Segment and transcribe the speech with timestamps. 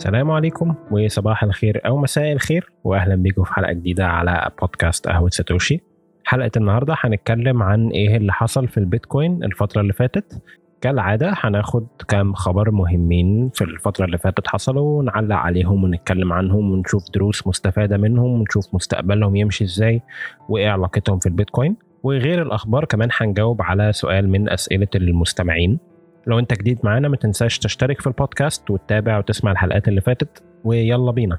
[0.00, 5.28] السلام عليكم وصباح الخير أو مساء الخير واهلا بيكم في حلقة جديدة على بودكاست قهوة
[5.28, 5.80] ساتوشي.
[6.24, 10.42] حلقة النهارده هنتكلم عن إيه اللي حصل في البيتكوين الفترة اللي فاتت.
[10.80, 17.02] كالعادة هناخد كام خبر مهمين في الفترة اللي فاتت حصلوا ونعلق عليهم ونتكلم عنهم ونشوف
[17.14, 20.02] دروس مستفادة منهم ونشوف مستقبلهم يمشي إزاي
[20.48, 21.76] وإيه علاقتهم في البيتكوين.
[22.02, 25.78] وغير الأخبار كمان هنجاوب على سؤال من أسئلة المستمعين.
[26.26, 31.10] لو انت جديد معانا ما تنساش تشترك في البودكاست وتتابع وتسمع الحلقات اللي فاتت ويلا
[31.12, 31.38] بينا.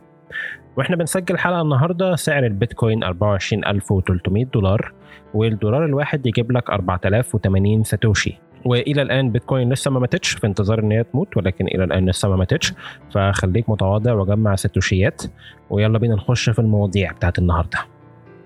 [0.77, 4.93] وإحنا بنسجل حلقة النهارده سعر البيتكوين 24300 دولار
[5.33, 8.37] والدولار الواحد يجيب لك 4080 ساتوشي.
[8.65, 12.29] وإلى الآن بيتكوين لسه ما ماتتش في انتظار إن هي تموت ولكن إلى الآن لسه
[12.29, 12.73] ما ماتتش.
[13.11, 15.21] فخليك متواضع وجمع ساتوشيات
[15.69, 17.79] ويلا بينا نخش في المواضيع بتاعت النهارده.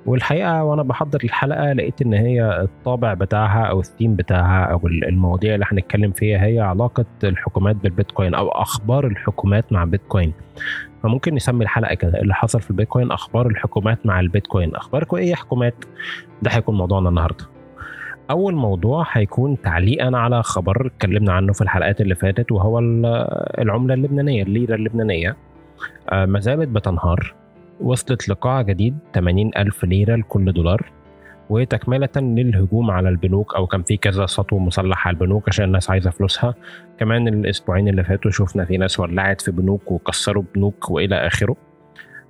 [0.06, 5.66] والحقيقة وأنا بحضر الحلقة لقيت إن هي الطابع بتاعها أو الثيم بتاعها أو المواضيع اللي
[5.72, 10.34] هنتكلم فيها هي علاقة الحكومات بالبيتكوين أو أخبار الحكومات مع بيتكوين
[11.04, 14.76] فممكن نسمي الحلقة كده اللي حصل في البيتكوين أخبار الحكومات مع البيتكوين.
[14.76, 15.86] اخباركم إيه يا حكومات؟
[16.42, 17.46] ده هيكون موضوعنا النهارده.
[18.32, 22.80] أول موضوع هيكون تعليقا على خبر اتكلمنا عنه في الحلقات اللي فاتت وهو
[23.60, 25.36] العملة اللبنانية الليره اللبنانية
[26.14, 27.34] ما زالت بتنهار.
[27.82, 30.92] وصلت لقاع جديد 80 ألف ليرة لكل دولار
[31.50, 36.10] وتكملة للهجوم على البنوك أو كان في كذا سطو مسلح على البنوك عشان الناس عايزة
[36.10, 36.56] فلوسها.
[37.00, 41.56] كمان الأسبوعين اللي فاتوا شفنا في ناس ولعت في بنوك وكسروا بنوك وإلى آخره.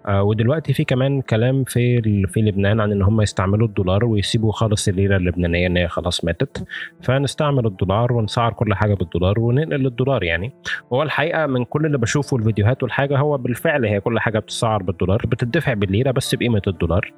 [0.09, 5.17] ودلوقتي في كمان كلام في في لبنان عن إن هم يستعملوا الدولار ويسيبوا خالص الليرة
[5.17, 6.65] اللبنانية إن هي خلاص ماتت.
[7.01, 10.53] فنستعمل الدولار ونسعر كل حاجة بالدولار وننقل للدولار يعني.
[10.93, 15.21] هو الحقيقة من كل اللي بشوفه الفيديوهات والحاجة هو بالفعل هي كل حاجة بتسعر بالدولار
[15.27, 17.13] بتدفع بالليرة بس بقيمة الدولار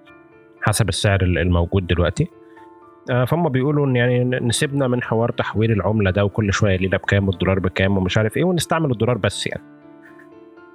[0.61, 2.27] حسب السعر الموجود دلوقتي.
[3.11, 7.27] آه فهم بيقولوا إن يعني نسيبنا من حوار تحويل العملة ده وكل شوية الليره بكام
[7.27, 9.76] والدولار بكام ومش عارف إيه ونستعمل الدولار بس يعني.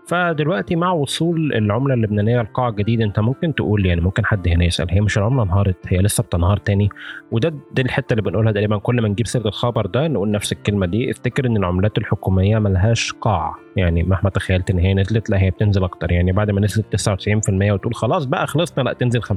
[0.07, 4.91] فدلوقتي مع وصول العملة اللبنانية لقاع جديد انت ممكن تقول يعني ممكن حد هنا يسأل
[4.91, 6.89] هي مش العمله انهارت هي لسه بتنهار تاني؟
[7.31, 10.87] وده دي الحتة اللي بنقولها دايما كل ما نجيب سيرة الخبر ده نقول نفس الكلمة
[10.87, 15.51] دي افتكر إن العملات الحكومية ملهاش قاع يعني مهما تخيلت إن هي نزلت لا هي
[15.51, 19.29] بتنزل أكتر يعني بعد ما نزلت 99% وتقول خلاص بقى خلصنا لا تنزل 50%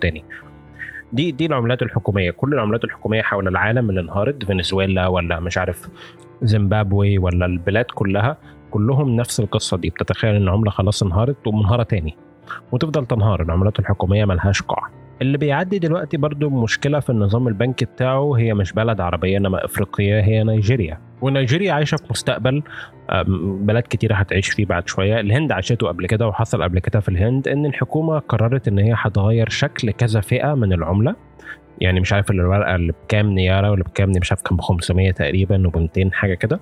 [0.00, 0.24] تاني.
[1.12, 5.88] دي دي العملات الحكومية كل العملات الحكومية حول العالم اللي انهارت فنزويلا ولا مش عارف
[6.42, 8.36] زيمبابوي ولا البلاد كلها
[8.72, 9.90] كلهم نفس القصة دي.
[9.90, 12.16] بتتخيل إن عملة خلاص انهارت ومنهارة تاني.
[12.72, 13.42] وتفضل تنهار.
[13.42, 14.88] العملات الحكومية ملهاش قاع
[15.22, 20.20] اللي بيعدي دلوقتي برضو مشكلة في النظام البنكي بتاعه هي مش بلد عربية إنما إفريقية
[20.20, 20.98] هي نيجيريا.
[21.20, 22.62] ونيجيريا عايشة في مستقبل
[23.60, 25.20] بلد كتيرة هتعيش فيه بعد شوية.
[25.20, 29.48] الهند عاشته قبل كده وحصل قبل كده في الهند إن الحكومة قررت إن هي هتغير
[29.48, 31.16] شكل كذا فئة من العملة.
[31.82, 35.66] يعني مش عارف الورقة اللي بكام نايرا واللي بكام مش عارف كام ب 500 تقريبا
[35.66, 36.60] وب 200 حاجة كده.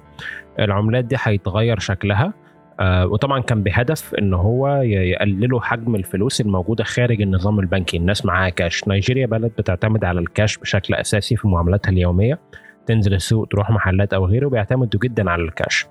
[0.59, 2.33] العملات دي هيتغير شكلها.
[2.81, 7.97] آه وطبعا كان بهدف إن هو يقللوا حجم الفلوس الموجودة خارج النظام البنكي.
[7.97, 12.39] الناس معاها كاش نيجيريا بلد بتعتمد على الكاش بشكل أساسي في معاملاتها اليومية.
[12.87, 15.87] تنزل السوق تروح محلات أو غيره بيعتمدوا جدا على الكاش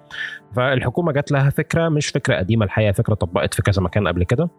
[0.55, 4.49] فالحكومة جات لها فكرة مش فكرة قديمة الحقيقة فكرة طبقت في كذا مكان قبل كده.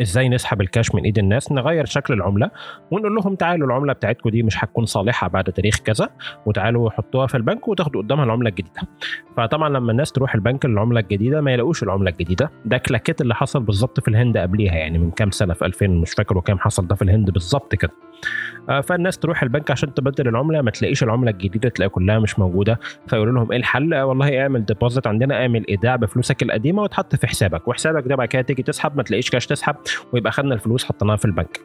[0.00, 2.50] إزاي نسحب الكاش من إيد الناس نغير شكل العملة
[2.90, 6.08] ونقول لهم تعالوا العملة بتاعتكم دي مش هتكون صالحة بعد تاريخ كذا
[6.46, 8.80] وتعالوا حطوها في البنك وتاخدوا قدامها العملة الجديدة.
[9.36, 12.50] فطبعا لما الناس تروح البنك للعملة الجديدة ما يلاقوش العملة الجديدة.
[12.64, 16.12] ده كلاكيت اللي حصل بالظبط في الهند قبليها يعني من كام سنة في 2000 مش
[16.12, 17.92] فاكر كام حصل ده في الهند بالظبط كده.
[18.82, 22.78] فالناس تروح البنك عشان تبدل العملة ما تلاقيش العملة الجديدة تلاقي كلها مش موجودة.
[23.06, 27.68] فيقولوا لهم إيه الحل؟ والله اعمل deposit عندنا اعمل إيداع بفلوسك القديمة وتحط في حسابك.
[27.68, 29.76] وحسابك ده بعد كده تيجي تسحب ما تلاقيش كاش تسحب.
[30.12, 31.60] ويبقى خدنا الفلوس حطيناها في البنك.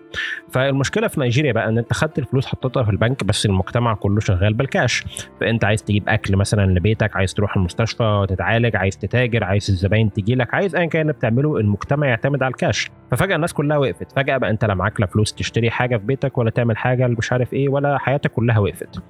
[0.52, 4.54] فالمشكلة في نيجيريا بقى إن أنت خدت الفلوس حطيتها في البنك بس المجتمع كله شغال
[4.54, 5.04] بالكاش
[5.42, 10.36] فأنت عايز تجيب أكل مثلا لبيتك عايز تروح المستشفى وتتعالج عايز تتاجر عايز الزباين تجي
[10.36, 14.12] لك عايز ايا كان بتعمله المجتمع يعتمد على الكاش ففجأة الناس كلها وقفت.
[14.16, 17.32] فجأة بقى أنت لا معاك لا فلوس تشتري حاجة في بيتك ولا تعمل حاجة مش
[17.32, 19.02] عارف إيه ولا حياتك كلها وقفت.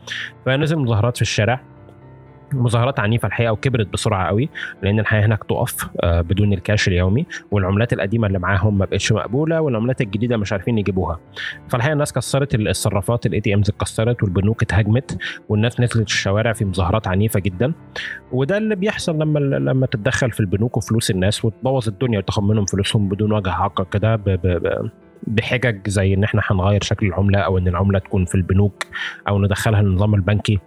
[0.46, 1.62] فنزل مظاهرات في الشارع.
[2.54, 4.50] مظاهرات عنيفة الحقيقة وكبرت بسرعة قوي
[4.84, 10.02] لأن الحياة هناك تقف بدون الكاش اليومي والعملات القديمة اللي معاهم ما بقتش مقبولة والعملات
[10.02, 11.20] الجديدة مش عارفين يجيبوها
[11.70, 15.18] فالحقيقة الناس كسرت الصرافات ال ATMs اتكسرت والبنوك اتهاجمت
[15.50, 17.74] والناس نزلت الشوارع في مظاهرات عنيفة جدا
[18.32, 23.10] وده اللي بيحصل لما لما تتدخل في البنوك وفلوس الناس وتبوظ الدنيا وتاخد منهم فلوسهم
[23.10, 24.20] بدون وجه حق كده.
[25.28, 28.84] بحجج زي إن إحنا هنغير شكل العملة أو إن العملة تكون في البنوك
[29.28, 30.60] أو ندخلها النظام البنكي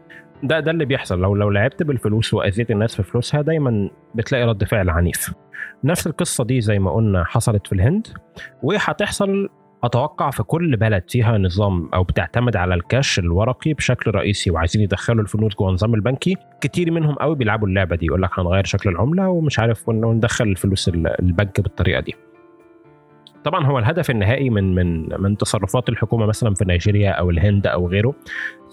[0.42, 1.20] ده ده اللي بيحصل.
[1.20, 5.34] لو لو لعبت بالفلوس وأذيت الناس في فلوسها دايما بتلاقي رد فعل عنيف.
[5.84, 8.06] نفس القصة دي زي ما قلنا حصلت في الهند
[8.62, 9.48] وهتحصل
[9.84, 15.22] أتوقع في كل بلد فيها نظام أو بتعتمد على الكاش الورقي بشكل رئيسي وعايزين يدخلوا
[15.22, 16.36] الفلوس جوه النظام البنكي.
[16.60, 20.88] كتير منهم قوي بيلعبوا اللعبة دي يقول لك هنغير شكل العملة ومش عارف وندخل الفلوس
[20.88, 22.14] البنك بالطريقة دي.
[23.44, 27.88] طبعا هو الهدف النهائي من من من تصرفات الحكومة مثلا في نيجيريا أو الهند أو
[27.88, 28.14] غيره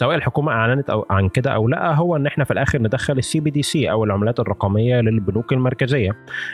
[0.01, 3.39] سواء الحكومة أعلنت أو عن كده أو لا هو إن إحنا في الآخر ندخل ال
[3.39, 6.12] CBDC أو العملات الرقمية للبنوك المركزية.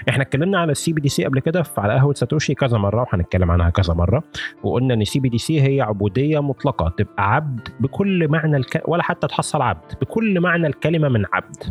[0.10, 3.94] إحنا اتكلمنا على ال CBDC قبل كده على قهوة ساتوشي كذا مرة وهنتكلم عنها كذا
[3.94, 4.24] مرة
[4.64, 8.84] وقلنا إن ال CBDC هي عبودية مطلقة تبقى عبد بكل معنى الك...
[8.88, 11.64] ولا حتى تحصل عبد بكل معنى الكلمة من عبد.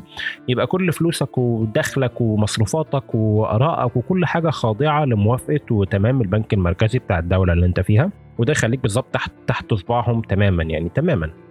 [0.49, 7.53] يبقى كل فلوسك ودخلك ومصروفاتك وآرائك وكل حاجة خاضعة لموافقة وتمام البنك المركزي بتاع الدولة
[7.53, 11.46] اللي أنت فيها وده يخليك بالظبط تحت تحت صباعهم تماما يعني تماما.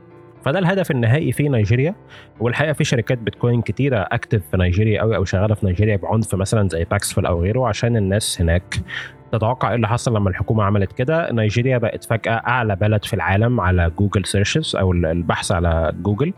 [0.46, 1.96] فده الهدف النهائي في نيجيريا.
[2.40, 6.70] والحقيقة في شركات بيتكوين كتيرة active في نيجيريا قوي أو شغالة في نيجيريا بعنف مثلا
[6.70, 8.76] زي Paxful أو غيره عشان الناس هناك
[9.32, 11.32] تتوقع إيه اللي حصل لما الحكومة عملت كده.
[11.32, 16.34] نيجيريا بقت فجأة أعلى بلد في العالم على Google searches أو البحث على جوجل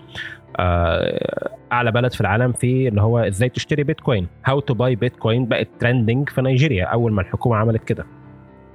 [1.72, 4.28] أعلى بلد في العالم في اللي هو إزاي تشتري بيتكوين.
[4.46, 8.06] how to buy Bitcoin بقت trending في نيجيريا أول ما الحكومة عملت كده.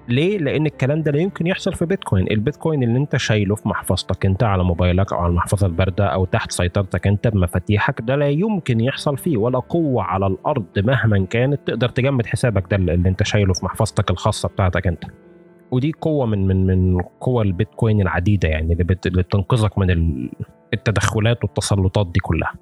[0.08, 4.26] ليه؟ لأن الكلام ده لا يمكن يحصل في بيتكوين، البيتكوين اللي أنت شايله في محفظتك
[4.26, 8.80] أنت على موبايلك أو على المحفظة الباردة أو تحت سيطرتك أنت بمفاتيحك ده لا يمكن
[8.80, 13.52] يحصل فيه ولا قوة على الأرض مهما كانت تقدر تجمد حسابك ده اللي أنت شايله
[13.52, 15.04] في محفظتك الخاصة بتاعتك أنت.
[15.70, 19.06] ودي قوة من من من قوى البيتكوين العديدة يعني اللي, بت...
[19.06, 19.90] اللي بتنقذك من
[20.74, 22.52] التدخلات والتسلطات دي كلها.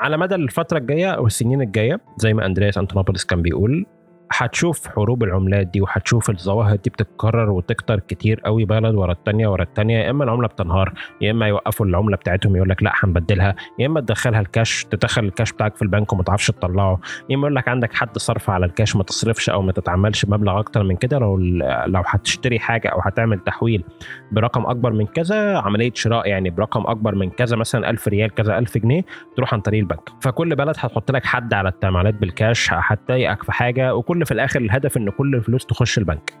[0.00, 3.86] على مدى الفترة الجاية أو السنين الجاية زي ما أندرياس أنتونوبوليس كان بيقول
[4.32, 9.62] هتشوف حروب العملات دي وهتشوف الظواهر دي بتتكرر وتكتر كتير قوي بلد ورا الثانية ورا
[9.62, 13.86] الثانية يا إما العملة بتنهار يا إما يوقفوا العملة بتاعتهم يقول لك لا هنبدلها يا
[13.86, 17.00] إما تدخلها الكاش تدخل الكاش بتاعك في البنك وما تعرفش تطلعه.
[17.30, 20.58] يا إما يقول لك عندك حد صرف على الكاش ما تصرفش أو ما تتعاملش مبلغ
[20.58, 21.18] أكتر من كده.
[21.18, 21.36] لو
[21.86, 23.84] لو هتشتري حاجة أو هتعمل تحويل
[24.32, 28.58] برقم أكبر من كذا عملية شراء يعني برقم أكبر من كذا مثلا 1000 ريال كذا
[28.58, 29.02] 1000 جنيه
[29.36, 30.08] تروح عن طريق البنك.
[30.20, 34.96] فكل بلد هتحط لك حد على التعاملات بالكاش هتضايقك في حاجة وكل في الآخر الهدف
[34.96, 36.32] إن كل الفلوس تخش البنك.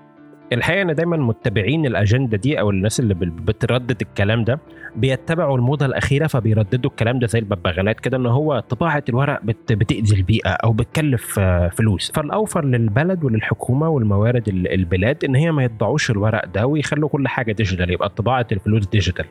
[0.52, 4.60] الحقيقة إن دايما متبعين الأجندة دي أو الناس اللي بتردد الكلام ده
[4.96, 10.16] بيتبعوا الموضة الأخيرة فبيرددوا الكلام ده زي الببغانات كده إن هو طباعة الورق بت بتأذي
[10.16, 11.40] البيئة أو بتكلف
[11.72, 12.12] فلوس.
[12.14, 17.90] فالأوفر للبلد وللحكومة والموارد البلاد إن هي ما يطبعوش الورق ده ويخلوا كل حاجة digital
[17.90, 19.24] يبقى طباعة الفلوس digital.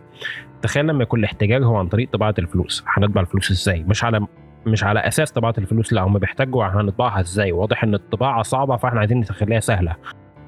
[0.62, 2.84] تخيل لما يكون الاحتجاج هو عن طريق طباعة الفلوس.
[2.88, 4.28] هنطبع الفلوس إزاي؟ مش على
[4.66, 9.00] مش على أساس طباعة الفلوس لأ هم بيحتاجوا هنطبعها إزاي؟ واضح إن الطباعة صعبة فإحنا
[9.00, 9.96] عايزين نخليها سهلة.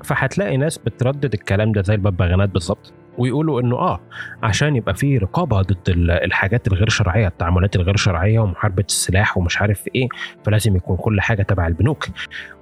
[0.04, 4.00] فهتلاقي ناس بتردد الكلام ده زي الببغانات بالظبط ويقولوا إنه آه
[4.44, 5.78] عشان يبقى في رقابة ضد
[6.10, 10.08] الحاجات الغير شرعية التعاملات الغير شرعية ومحاربة السلاح ومش عارف إيه
[10.46, 12.06] فلازم يكون كل حاجة تبع البنوك.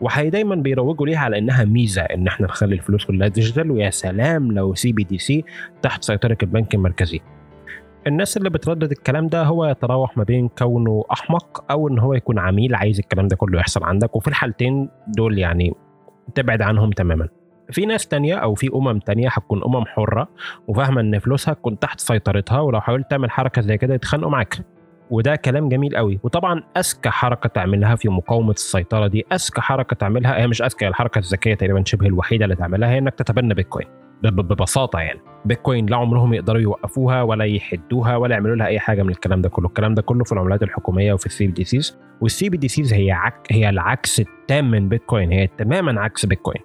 [0.01, 4.51] وهي دايما بيروجوا ليها على إنها ميزة إن إحنا نخلي الفلوس كلها digital ويا سلام
[4.51, 5.43] لو CBDC
[5.81, 7.19] تحت سيطرة البنك المركزي.
[8.07, 12.39] الناس اللي بتردد الكلام ده هو يتراوح ما بين كونه أحمق أو إن هو يكون
[12.39, 14.15] عميل عايز الكلام ده كله يحصل عندك.
[14.15, 15.73] وفي الحالتين دول يعني
[16.35, 17.27] تبعد عنهم تماما.
[17.71, 20.27] في ناس تانية أو في أمم تانية هتكون أمم حرة
[20.67, 24.57] وفاهمة إن فلوسها تكون تحت سيطرتها ولو حاولت تعمل حركة زي كده يتخانقوا معاك.
[25.09, 26.19] وده كلام جميل قوي.
[26.23, 31.19] وطبعا أذكى حركة تعملها في مقاومة السيطرة دي أذكى حركة تعملها هي مش أذكى الحركة
[31.19, 33.87] الذكية تقريبا شبه الوحيدة اللي تعملها هي إنك تتبنى بيتكوين.
[34.23, 35.19] ببساطة يعني.
[35.45, 39.49] بيتكوين لا عمرهم يقدروا يوقفوها ولا يحدوها ولا يعملوا لها أي حاجة من الكلام ده
[39.49, 39.67] كله.
[39.67, 42.93] الكلام ده كله في العملات الحكومية وفي السي بي دي سيز والسي بي دي سيز
[42.93, 45.31] هي عك هي العكس التام من بيتكوين.
[45.31, 46.61] هي تماما عكس بيتكوين.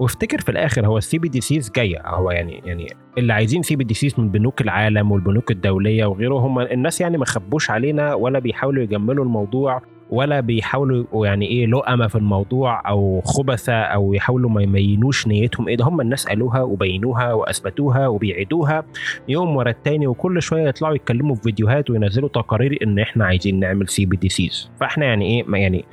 [0.00, 2.02] وافتكر في الآخر هو ال CBDCs جاية.
[2.06, 2.86] هو يعني يعني
[3.18, 8.14] اللي عايزين CBDCs من بنوك العالم والبنوك الدولية وغيره هم الناس يعني ما خبوش علينا
[8.14, 9.82] ولا بيحاولوا يجملوا الموضوع.
[10.12, 15.68] ولا بيحاولوا يعني إيه لؤمه في الموضوع أو خبثة أو يحاولوا ما يبينوش نيتهم.
[15.68, 18.84] إيه ده هم الناس قالوها وبينوها وأثبتوها وبيعيدوها.
[19.28, 23.88] يوم ورا التاني وكل شوية يطلعوا يتكلموا في فيديوهات وينزلوا تقارير إن إحنا عايزين نعمل
[23.88, 25.84] CBDCs فإحنا يعني إيه يعني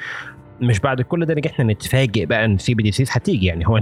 [0.62, 3.46] مش بعد كل ده نجي إحنا نتفاجئ بقى إن CBDCs هتيجي.
[3.46, 3.78] يعني هو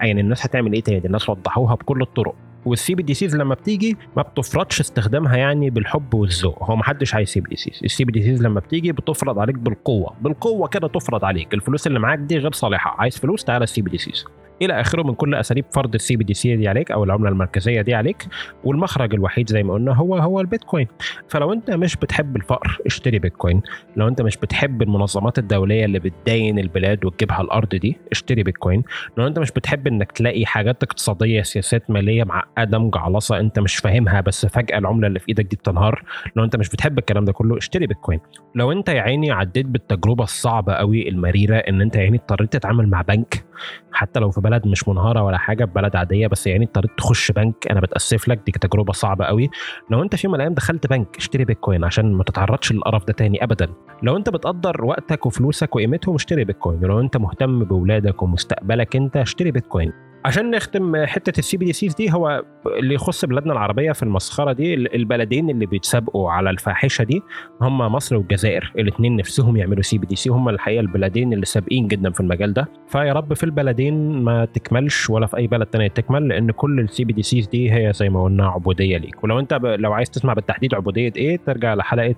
[0.00, 2.34] يعني الناس هتعمل إيه تاني؟ الناس وضحوها بكل الطرق.
[2.66, 6.62] وال CBDCs لما بتيجي ما بتفرضش استخدامها يعني بالحب والذوق.
[6.62, 9.38] هو ما حدش عايز سي بي دي سيز السي بي دي سيز لما بتيجي بتفرض
[9.38, 10.14] عليك بالقوة.
[10.20, 11.54] بالقوة كده تفرض عليك.
[11.54, 12.96] الفلوس اللي معاك دي غير صالحة.
[12.98, 14.24] عايز فلوس تعالى ال CBDCs
[14.62, 18.26] إلى آخره من كل أساليب فرض ال CBDC دي عليك أو العملة المركزية دي عليك.
[18.64, 20.86] والمخرج الوحيد زي ما قلنا هو هو البيتكوين.
[21.28, 23.62] فلو أنت مش بتحب الفقر اشتري بيتكوين.
[23.96, 28.82] لو أنت مش بتحب المنظمات الدولية اللي بتداين البلاد وتجيبها الأرض دي اشتري بيتكوين.
[29.16, 32.24] لو أنت مش بتحب إنك تلاقي حاجات اقتصادية سياسات مالية
[32.56, 36.02] معقده مجعلصه أنت مش فاهمها بس فجأة العملة اللي في إيدك دي بتنهار.
[36.36, 38.20] لو أنت مش بتحب الكلام ده كله اشتري بيتكوين.
[38.54, 43.02] لو أنت يا عيني عديت بالتجربة الصعبة قوي المريرة إن أنت يعني اضطريت تتعامل مع
[43.02, 43.44] بنك
[43.92, 47.32] حتى لو في بلد مش منهارة ولا حاجة في بلد عادية بس يعني اضطريت تخش
[47.32, 49.50] بنك أنا بتأسف لك دي تجربة صعبة قوي
[49.90, 53.12] لو أنت في يوم من الأيام دخلت بنك اشتري بيتكوين عشان ما تتعرضش للقرف ده
[53.12, 53.68] تاني ابدا.
[54.02, 56.84] لو أنت بتقدر وقتك وفلوسك وقيمتهم اشتري بيتكوين.
[56.84, 59.92] ولو أنت مهتم باولادك ومستقبلك أنت اشتري بيتكوين.
[60.26, 62.42] عشان نختم حتة السي بي دي سيز دي هو
[62.78, 67.22] اللي يخص بلادنا العربية في المسخرة دي البلدين اللي بيتسابقوا على الفاحشة دي
[67.60, 68.72] هم مصر والجزائر.
[68.78, 72.68] الاثنين نفسهم يعملوا CBDC هم الحقيقة البلدين اللي سابقين جدا في المجال ده.
[72.88, 77.04] فيا رب في البلدين ما تكملش ولا في أي بلد تاني تكمل لأن كل السي
[77.04, 79.24] بي دي سيز دي هي زي ما قلنا عبودية ليك.
[79.24, 79.54] ولو أنت.
[79.62, 82.14] لو عايز تسمع بالتحديد عبودية إيه ترجع لحلقة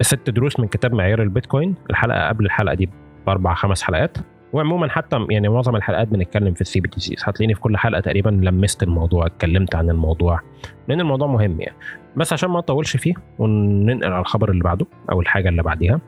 [0.00, 2.88] ست دروس من كتاب معيار البيتكوين الحلقة قبل الحلقة دي
[3.26, 4.18] بأربع خمس حلقات.
[4.52, 8.82] وعموما حتى يعني معظم الحلقات بنتكلم في ال CBDC هتلاقيني في كل حلقة تقريبا لمست
[8.82, 10.40] الموضوع اتكلمت عن الموضوع
[10.88, 11.76] لأن الموضوع مهم يعني.
[12.16, 16.00] بس عشان ما أطولش فيه وننقل على الخبر اللي بعده أو الحاجة اللي بعديها.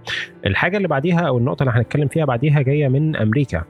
[0.47, 3.65] الحاجة اللي بعديها أو النقطة اللي هنتكلم فيها بعديها جاية من أمريكا.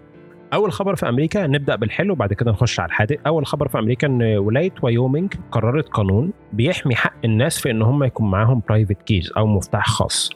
[0.55, 3.19] أول خبر في أمريكا نبدأ بالحلو وبعد كده نخش على الحادق.
[3.27, 8.05] أول خبر في أمريكا إن ولاية وايومنج قررت قانون بيحمي حق الناس في إن هم
[8.05, 10.31] يكون معاهم private keys أو مفتاح خاص.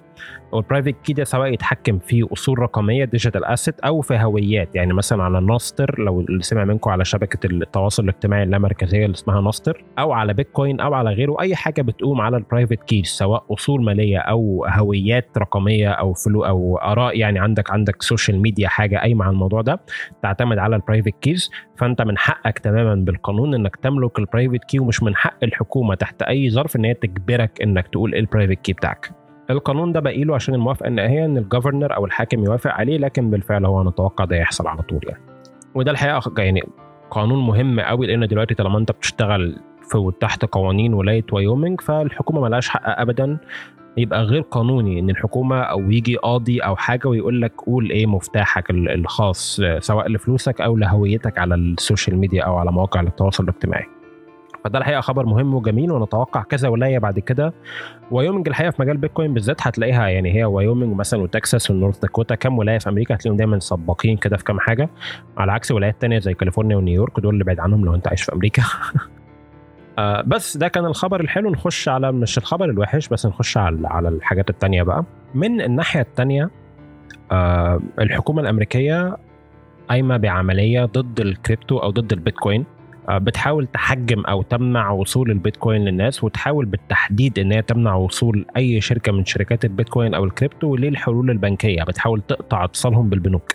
[0.53, 4.75] وال private key ده سواء يتحكم في أصول رقمية digital asset أو في هويات.
[4.75, 9.41] يعني مثلا على Nostr لو اللي سمع منكم على شبكة التواصل الاجتماعي اللامركزية اللي اسمها
[9.41, 13.45] Nostr أو على بيتكوين أو على غيره أي حاجة بتقوم على ال private keys سواء
[13.51, 17.19] أصول مالية أو هويات رقمية أو فلوس أو آراء.
[17.19, 19.81] يعني عندك عندك social media حاجة قايمة على الموضوع ده
[20.23, 24.79] تعتمد على ال private keys فأنت من حقك تماما بالقانون إنك تملك ال private key
[24.79, 28.63] ومش من حق الحكومة تحت أي ظرف إن هي تجبرك إنك تقول إيه ال private
[28.63, 29.16] key بتاعك.
[29.51, 33.31] القانون ده باقي له عشان الموافقة النهائيه إن ال governor أو الحاكم يوافق عليه لكن
[33.31, 35.21] بالفعل هو نتوقع ده يحصل على طول يعني.
[35.75, 36.63] وده الحقيقة يعني
[37.11, 39.57] قانون مهم قوي لأن دلوقتي طالما أنت بتشتغل
[39.91, 43.39] في تحت قوانين ولاية وايومنج فالحكومة ملهاش حق ابدا
[43.97, 48.71] يبقى غير قانوني إن الحكومة أو يجي قاضي أو حاجة ويقول لك قول إيه مفتاحك
[48.71, 53.87] الخاص سواء لفلوسك أو لهويتك على ال social media أو على مواقع التواصل الاجتماعي.
[54.67, 57.55] فده الحقيقة خبر مهم وجميل ونتوقع كذا ولاية بعد كده.
[58.11, 62.35] وايومنج الحقيقة في مجال بيتكوين بالذات هتلاقيها يعني هي وايومنج مثلا وتكساس ونورث داكوتا.
[62.35, 64.89] كام ولاية في أمريكا هتلاقيهم دايما سباقين كده في كام حاجة
[65.37, 68.33] على عكس ولايات تانية زي كاليفورنيا ونيويورك دول اللي بعيد عنهم لو أنت عايش في
[68.33, 68.63] أمريكا.
[69.99, 71.51] آه بس ده كان الخبر الحلو.
[71.51, 75.05] نخش على مش الخبر الوحش بس نخش على على الحاجات التانية بقى.
[75.35, 76.51] من الناحية التانية
[77.33, 79.17] آه الحكومة الأمريكية
[79.89, 82.76] قايمة بعملية ضد الكريبتو أو ضد البيتكوين.
[83.11, 89.13] بتحاول تحجم أو تمنع وصول البيتكوين للناس وتحاول بالتحديد إن هي تمنع وصول أي شركة
[89.13, 91.83] من شركات البيتكوين أو الكريبتو للحلول البنكية.
[91.83, 93.53] بتحاول تقطع اتصالهم بالبنوك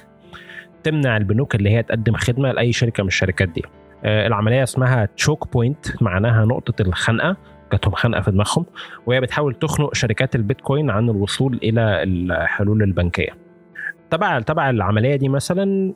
[0.84, 3.64] تمنع البنوك اللي هي تقدم خدمة لأي شركة من الشركات دي.
[4.06, 7.38] العملية اسمها choke point معناها نقطة الخنقة
[7.72, 8.66] جاتهم خنقة في دماغهم
[9.06, 13.30] وهي بتحاول تخنق شركات البيتكوين عن الوصول إلى الحلول البنكية.
[14.10, 15.94] تبع تبع العملية دي مثلا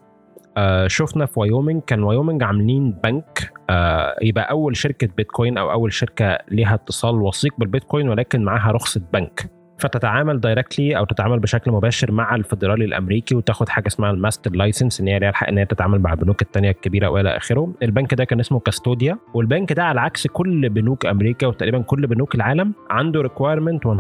[0.58, 5.94] آه شفنا في وايومنج كان وايومنج عاملين بنك آه يبقى أول شركة بيتكوين أو أول
[5.94, 9.50] شركة ليها اتصال وثيق بالبيتكوين ولكن معاها رخصة بنك.
[9.78, 15.02] فتتعامل directly أو تتعامل بشكل مباشر مع الفدرالي الأمريكي وتاخد حاجة اسمها ال master license
[15.02, 17.74] إن هي ليها الحق إن هي تتعامل مع البنوك الثانية الكبيرة وإلى آخره.
[17.84, 22.36] البنك ده كان اسمه Custodia والبنك ده على عكس كل بنوك أمريكا وتقريبا كل بنوك
[22.36, 23.92] العالم عنده requirement 100%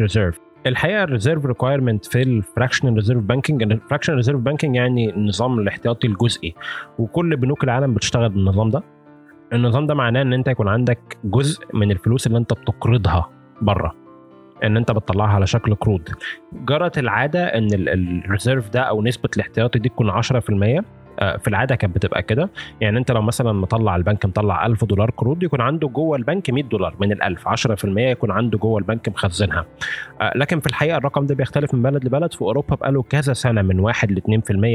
[0.00, 5.10] reserve الحقيقة ال reserve requirement في ال fractional reserve banking ال fractional reserve banking يعني
[5.10, 6.54] النظام الاحتياطي الجزئي.
[6.98, 8.82] وكل بنوك العالم بتشتغل بالنظام ده.
[9.52, 13.30] النظام ده معناه إن أنت يكون عندك جزء من الفلوس اللي أنت بتقرضها
[13.62, 13.94] بره.
[14.64, 16.08] إن أنت بتطلعها على شكل قروض.
[16.52, 20.84] جرت العادة إن ال reserve ده أو نسبة الاحتياطي دي تكون 10%
[21.18, 22.50] في العادة كانت بتبقى كده.
[22.80, 26.64] يعني أنت لو مثلا مطلع البنك مطلع 1000 دولار قروض يكون عنده جوه البنك 100
[26.64, 29.66] دولار من ال 1000 10% يكون عنده جوه البنك مخزنها.
[30.36, 32.32] لكن في الحقيقة الرقم ده بيختلف من بلد لبلد.
[32.32, 34.18] في أوروبا بقاله كذا سنة من 1 ل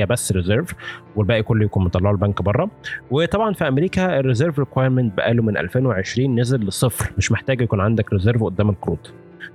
[0.03, 0.73] 2% بس reserve
[1.15, 2.69] والباقي كله يكون مطلعه البنك بره.
[3.11, 8.13] وطبعا في أمريكا ال reserve requirement بقاله من 2020 نزل لصفر مش محتاج يكون عندك
[8.13, 8.99] reserve قدام القروض.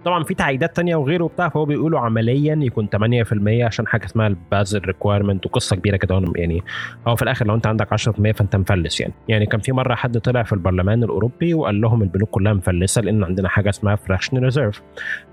[0.05, 4.36] طبعا في تعقيدات تانية وغيره وبتاع فهو بيقولوا عمليا يكون 8% عشان حاجة اسمها ال
[4.36, 6.23] Basel requirement وقصة كبيرة كده.
[6.37, 6.63] يعني
[7.09, 9.15] هو في الآخر لو أنت عندك 10% فأنت مفلس يعني.
[9.29, 13.25] يعني كان في مرة حد طلع في البرلمان الأوروبي وقال لهم البنوك كلها مفلسة لأن
[13.25, 14.83] عندنا حاجة اسمها fraction reserve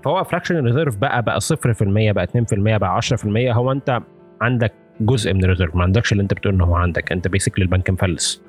[0.04, 4.00] فهو fraction reserve بقى بقى 0% بقى 2% بقى 10% هو أنت
[4.40, 7.12] عندك جزء من ال reserve ما عندكش اللي أنت بتقول إن هو عندك.
[7.12, 8.42] أنت basically البنك مفلس.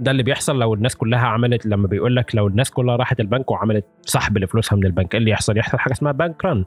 [0.00, 3.50] ده اللي بيحصل لو الناس كلها عملت لما بيقول لك لو الناس كلها راحت البنك
[3.50, 6.64] وعملت سحب لفلوسها من البنك إيه اللي يحصل؟ يحصل حاجة اسمها bank run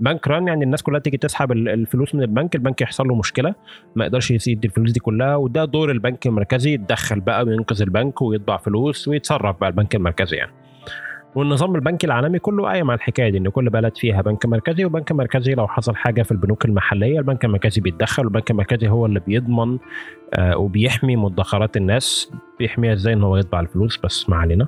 [0.00, 3.54] bank run يعني الناس كلها تيجي تسحب الفلوس من البنك البنك يحصل له مشكلة
[3.96, 8.56] ما يقدرش يسدد الفلوس دي كلها وده دور البنك المركزي يتدخل بقى وينقذ البنك ويطبع
[8.56, 10.52] فلوس ويتصرف بقى البنك المركزي يعني.
[11.34, 15.12] والنظام البنكي العالمي كله قايم على الحكاية دي إن كل بلد فيها بنك مركزي وبنك
[15.12, 19.78] مركزي لو حصل حاجة في البنوك المحلية البنك المركزي بيتدخل والبنك المركزي هو اللي بيضمن
[20.34, 24.66] آه وبيحمي مدخرات الناس بيحميها إزاي؟ إن هو يطبع الفلوس بس ما علينا.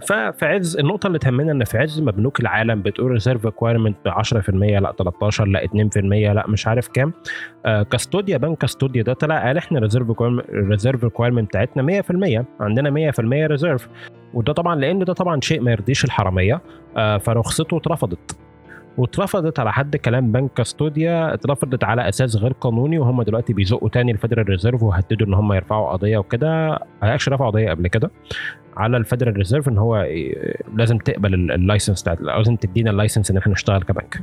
[0.00, 4.50] ففي عز النقطة اللي تهمنا إن في عز ما بنوك العالم بتقول reserve requirement 10%
[4.50, 5.96] لأ 13 لأ 2%
[6.34, 7.12] لأ مش عارف كام.
[7.66, 10.22] آه Custodia بنك Custodia ده طلع قال إحنا reserve
[10.52, 13.88] reserve requirement بتاعتنا 100% عندنا 100% reserve
[14.34, 16.60] وده طبعا لأن ده طبعا شيء ما يرضيش الحرامية.
[16.96, 18.36] آه فرخصته اترفضت.
[18.98, 24.12] واترفضت على حد كلام بنك كاستوديا اترفضت على أساس غير قانوني وهم دلوقتي بيزقوا تاني
[24.12, 26.78] ال Federal Reserve وهددوا إن هم يرفعوا قضية وكده.
[27.02, 28.10] actually رفعوا قضية قبل كده
[28.76, 30.06] على ال Federal Reserve إن هو
[30.76, 34.22] لازم تقبل ال license بتاعت لازم تدينا ال license إن إحنا نشتغل كبنك.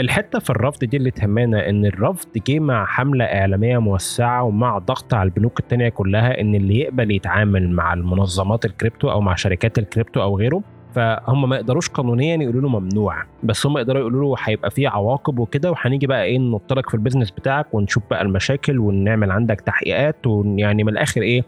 [0.00, 5.14] الحتة في الرفض دي اللي تهمنا إن الرفض جه مع حملة إعلامية موسعة ومع ضغط
[5.14, 10.22] على البنوك التانية كلها إن اللي يقبل يتعامل مع المنظمات الكريبتو أو مع شركات الكريبتو
[10.22, 10.62] أو غيره.
[10.96, 13.22] فهم ما يقدروش قانونيا يقولوا له ممنوع.
[13.42, 16.98] بس هم يقدروا يقولوا له هيبقى فيه عواقب وكده وهنيجي بقى إيه نطلق في ال
[16.98, 21.44] business بتاعك ونشوف بقى المشاكل ونعمل عندك تحقيقات ويعني من الآخر إيه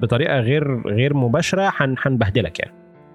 [0.00, 2.74] بطريقة غير غير مباشرة هنبهدلك يعني.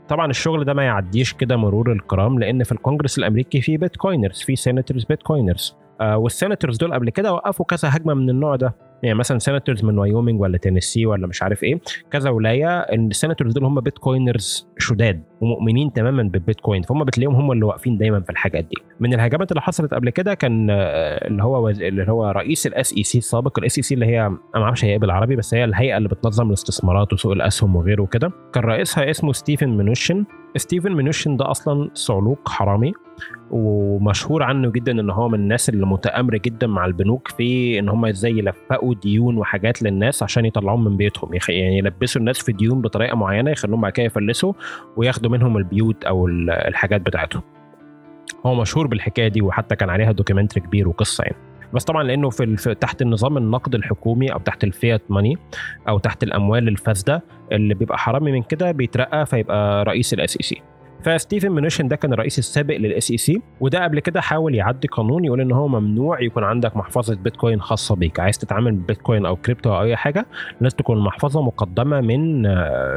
[0.09, 4.55] طبعا الشغل ده ما يعديش كده مرور الكرام لأن في الكونجرس الأمريكي في Bitcoiners في
[4.55, 8.86] senators Bitcoiners آه وال senators دول قبل كده وقفوا كذا هجمة من النوع ده.
[9.03, 11.79] يعني مثلا senators من وايومنج ولا تينيسي ولا مش عارف إيه
[12.11, 17.51] كذا ولاية إن ال senators دول هم Bitcoiners شداد ومؤمنين تماما بالبيتكوين فهم بتلاقيهم هم
[17.51, 18.75] اللي واقفين دايما في الحاجات دي.
[18.99, 23.17] من الهجمات اللي حصلت قبل كده كان اللي هو اللي هو رئيس الاس اي سي
[23.17, 25.97] السابق الاس اي سي اللي هي أنا ما أعرفش هي إيه بالعربي بس هي الهيئة
[25.97, 28.31] اللي بتنظم الاستثمارات وسوق الأسهم وغيره وكده.
[28.53, 30.25] كان رئيسها اسمه ستيفن منوشن
[30.57, 32.93] ستيفن منوشن ده أصلا صعلوك حرامي.
[33.51, 38.05] ومشهور عنه جدا إن هو من الناس اللي متآمرة جدا مع البنوك في إن هم
[38.05, 41.29] إزاي يلفقوا ديون وحاجات للناس عشان يطلعوهم من بيوتهم.
[41.49, 44.53] يعني يلبسوا الناس في ديون بطريقة معينة يخلوهم بعد كده يفلسوا
[44.97, 46.27] وياخدوا منهم البيوت أو
[46.67, 47.41] الحاجات بتاعتهم.
[48.45, 51.37] هو مشهور بالحكاية دي وحتى كان عليها documentary كبير وقصة يعني.
[51.73, 55.37] بس طبعا لأنه في تحت النظام النقد الحكومي أو تحت ال fiat money
[55.89, 60.61] أو تحت الأموال الفاسدة اللي بيبقى حرامي من كده بيترقى فيبقى رئيس ال SEC
[61.03, 65.41] فستيفن منوشن ده كان الرئيس السابق لل SEC وده قبل كده حاول يعدي قانون يقول
[65.41, 68.19] إن هو ممنوع يكون عندك محفظة بيتكوين خاصة بيك.
[68.19, 70.25] عايز تتعامل ببيتكوين أو كريبتو أو أي حاجة
[70.61, 72.43] لازم تكون المحفظه مقدمة من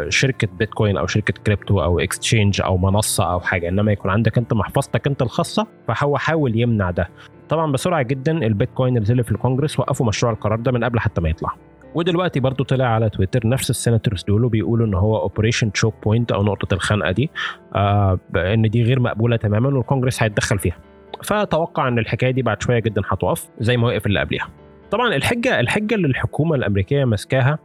[0.09, 3.69] شركة بيتكوين أو شركة كريبتو أو exchange أو منصة أو حاجة.
[3.69, 7.09] إنما يكون عندك أنت محفظتك أنت الخاصة فهو حاول يمنع ده.
[7.49, 11.21] طبعا بسرعة جدا ال Bitcoiners اللي في الكونجرس وقفوا مشروع القرار ده من قبل حتى
[11.21, 11.55] ما يطلع.
[11.95, 16.33] ودلوقتي برضو طلع على تويتر نفس ال senators دول بيقولوا إن هو Operation Choke Point
[16.33, 17.31] أو نقطة الخنقه دي
[17.75, 20.77] آه إن دي غير مقبولة تماما والكونجرس هيتدخل فيها.
[21.25, 24.49] فتوقع إن الحكاية دي بعد شوية جدا هتقف زي ما وقف اللي قبلها
[24.91, 27.59] طبعا الحجة الحجة اللي الحكومة الأمريكية ماسكاها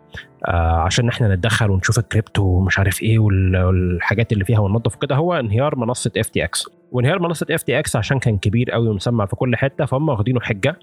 [0.45, 5.33] آه عشان إحنا نتدخل ونشوف الكريبتو ومش عارف إيه والحاجات اللي فيها وننظف كده هو
[5.33, 6.65] انهيار منصة FTX.
[6.91, 10.79] وانهيار منصة FTX عشان كان كبير قوي ومسمع في كل حتة فهم واخدينه حجة.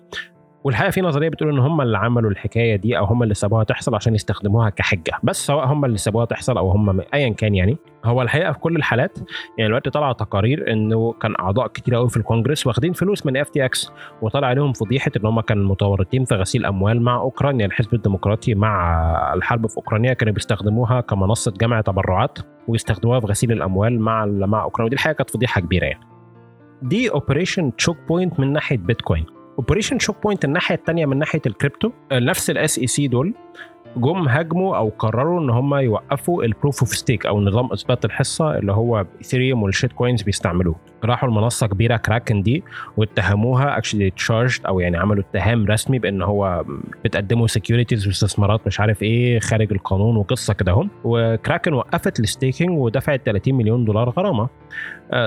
[0.64, 3.94] والحقيقة في نظرية بتقول إن هم اللي عملوا الحكاية دي أو هم اللي سابوها تحصل
[3.94, 5.12] عشان يستخدموها كحجة.
[5.22, 8.77] بس سواء هم اللي سابوها تحصل أو هم ايا كان يعني هو الحقيقة في كل
[8.77, 9.18] الحالات
[9.59, 13.92] يعني دلوقتي طلع تقارير إنه كان أعضاء كتير قوي في الكونجرس واخدين فلوس من FTX
[14.22, 17.66] وطلع عليهم فضيحة إن هم كانوا متورطين في غسيل أموال مع أوكرانيا.
[17.66, 24.01] الحزب الديمقراطي مع الحرب في أوكرانيا كانوا بيستخدموها كمنصة جمع تبرعات ويستخدموها في غسيل الأموال
[24.01, 24.87] مع مع أوكرانيا.
[24.87, 26.05] ودي الحقيقة كانت فضيحة كبيرة يعني.
[26.83, 31.91] دي Operation Choke Point من ناحية بيتكوين Operation Choke Point الناحية الثانية من ناحية الكريبتو
[32.12, 33.35] نفس ال SEC دول
[33.97, 38.59] جم هاجموا أو قرروا إن هم يوقفوا ال proof of stake أو نظام إثبات الحصة
[38.59, 40.77] اللي هو ايثيريوم وال shitcoins بيستعملوه.
[41.05, 42.65] راحوا لمنصة كبيرة كراكن دي
[42.97, 46.65] واتهموها actually charged أو يعني عملوا اتهام رسمي بإن هو
[47.05, 52.79] بتقدموا securities واستثمارات مش عارف إيه خارج القانون وقصة كده اهم وكراكن وقفت ال staking
[52.79, 54.49] ودفعت 30 مليون دولار غرامة.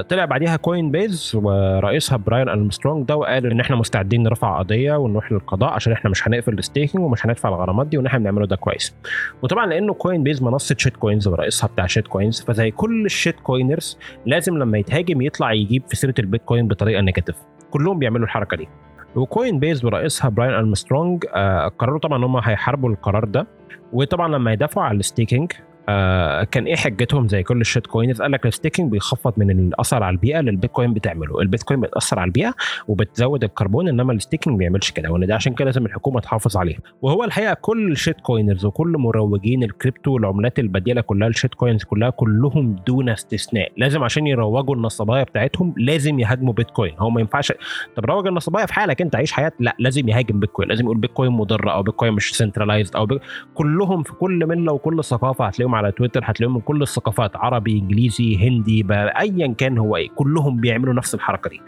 [0.10, 5.32] طلع بعديها كوين بيز ورئيسها براين أرمسترونج ده وقال إن إحنا مستعدين نرفع قضية ونروح
[5.32, 8.56] للقضاء عشان إحنا مش هنقفل ال staking ومش هندفع الغرامات دي وإن إحنا بنعمله ده
[8.56, 8.96] كويس.
[9.42, 14.78] وطبعا لأنه كوين بيز منصة shitcoins ورئيسها بتاع shitcoins فزي كل ال shitcoiners لازم لما
[14.78, 17.36] يتهاجم يطلع يجيب في سيره البيتكوين بطريقة negative
[17.72, 18.68] كلهم بيعملوا الحركة دي.
[19.16, 23.48] وكوين بيز ورئيسها براين أرمسترونج آه قرروا طبعا إن هم هيحاربوا القرار ده.
[23.94, 25.52] وطبعا لما يدافعوا على ال staking
[25.90, 30.04] آه كان إيه حجتهم زي كل ال shitcoins؟ قال لك ال staking بيخفض من الأثر
[30.04, 31.42] على البيئة اللي البيتكوين بتعمله.
[31.42, 32.54] البيتكوين بتأثر على البيئة
[32.88, 35.10] وبتزود الكربون إنما ال staking ما بيعملش كده.
[35.12, 36.76] وإن ده عشان كده لازم الحكومة تحافظ عليه.
[37.02, 42.76] وهو الحقيقة كل ال shitcoiners وكل مروجين الكريبتو والعملات البديلة كلها ال shitcoins كلها كلهم
[42.88, 43.72] دون استثناء.
[43.78, 46.94] لازم عشان يروجوا النصباية بتاعتهم لازم يهاجموا بيتكوين.
[47.00, 47.54] هو ما ينفعش.
[47.96, 50.70] طب روج النصباية في حالك أنت عيش حياة لا لازم يهاجم بيتكوين.
[50.70, 53.20] لازم يقول بيتكوين مضره أو بيتكوين مش centralized أو بي...
[53.54, 58.48] كلهم في كل ملة وكل ثقافة هتلاقيهم على تويتر هتلاقيهم من كل الثقافات عربي إنجليزي
[58.48, 61.62] هندي ايا كان هو إيه كلهم بيعملوا نفس الحركة دي.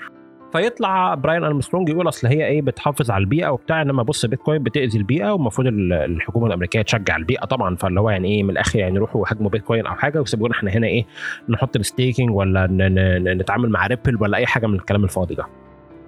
[0.51, 4.97] فيطلع براين أرمسترونج يقول أصل هي إيه بتحافظ على البيئة وبتاع إنما بص بيتكوين بتأذي
[4.97, 9.25] البيئة والمفروض الحكومة الأمريكية تشجع البيئة طبعا فاللي هو يعني إيه من الآخر يعني روحوا
[9.27, 11.05] هاجموا بيتكوين أو حاجة ويسيبونا إحنا هنا إيه
[11.49, 12.67] نحط ال staking ولا
[13.33, 15.45] نتعامل مع ريبل ولا أي حاجة من الكلام الفاضي ده.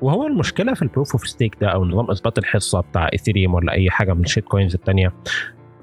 [0.02, 3.74] وهو المشكلة في ال proof of stake ده أو نظام إثبات الحصة بتاع ايثيريوم ولا
[3.74, 5.14] أي حاجة من ال shitcoins الثانية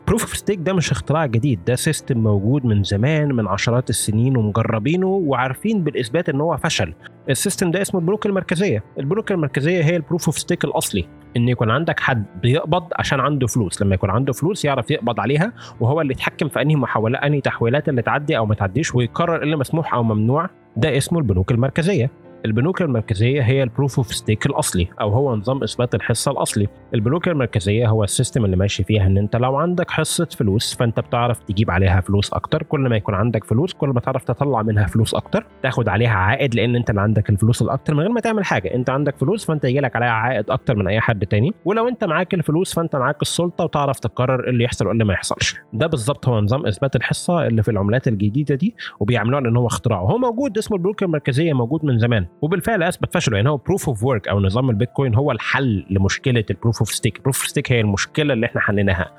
[0.06, 4.36] proof of stake ده مش اختراع جديد ده system موجود من زمان من عشرات السنين
[4.36, 6.94] ومجربينه وعارفين بالإثبات إن هو فشل.
[7.30, 8.84] ال system ده اسمه البنوك المركزية.
[8.98, 11.08] البنوك المركزية هي ال proof of stake الأصلي.
[11.36, 13.82] إن يكون عندك حد بيقبض عشان عنده فلوس.
[13.82, 17.88] لما يكون عنده فلوس يعرف يقبض عليها وهو اللي يتحكم في أنهي محاولات أنهي تحويلات
[17.88, 20.50] اللي تعدي أو ما تعديش ويقرر إيه اللي مسموح أو ممنوع.
[20.76, 22.10] ده اسمه البنوك المركزية.
[22.46, 26.68] البنوك المركزية هي ال proof of stake الأصلي أو هو نظام إثبات الحصة الأصلي.
[26.94, 31.00] البنوك المركزية هو ال system اللي ماشي فيها إن أنت لو عندك حصة فلوس فأنت
[31.00, 32.62] بتعرف تجيب عليها فلوس أكتر.
[32.62, 35.46] كل ما يكون عندك فلوس كل ما تعرف تطلع منها فلوس أكتر.
[35.62, 38.74] تاخد عليها عائد لأن أنت اللي عندك الفلوس الأكتر من غير ما تعمل حاجة.
[38.74, 41.52] أنت عندك فلوس فأنت يجي لك عليها عائد أكتر من أي حد تاني.
[41.64, 45.56] ولو أنت معاك الفلوس فأنت معاك السلطة وتعرف تقرر اللي يحصل وايه اللي ما يحصلش.
[45.72, 50.00] ده بالظبط هو نظام إثبات الحصة اللي في العملات الجديدة دي وبيعملوه ان هو اختراع
[50.00, 52.26] هو موجود اسمه البنوك المركزية موجود من زمان.
[52.42, 53.36] وبالفعل أثبت فشله.
[53.36, 57.16] يعني هو proof of work أو نظام البيتكوين هو الحل لمشكلة ال proof of stake
[57.16, 59.10] ال proof of stake هي المشكلة اللي إحنا حليناها.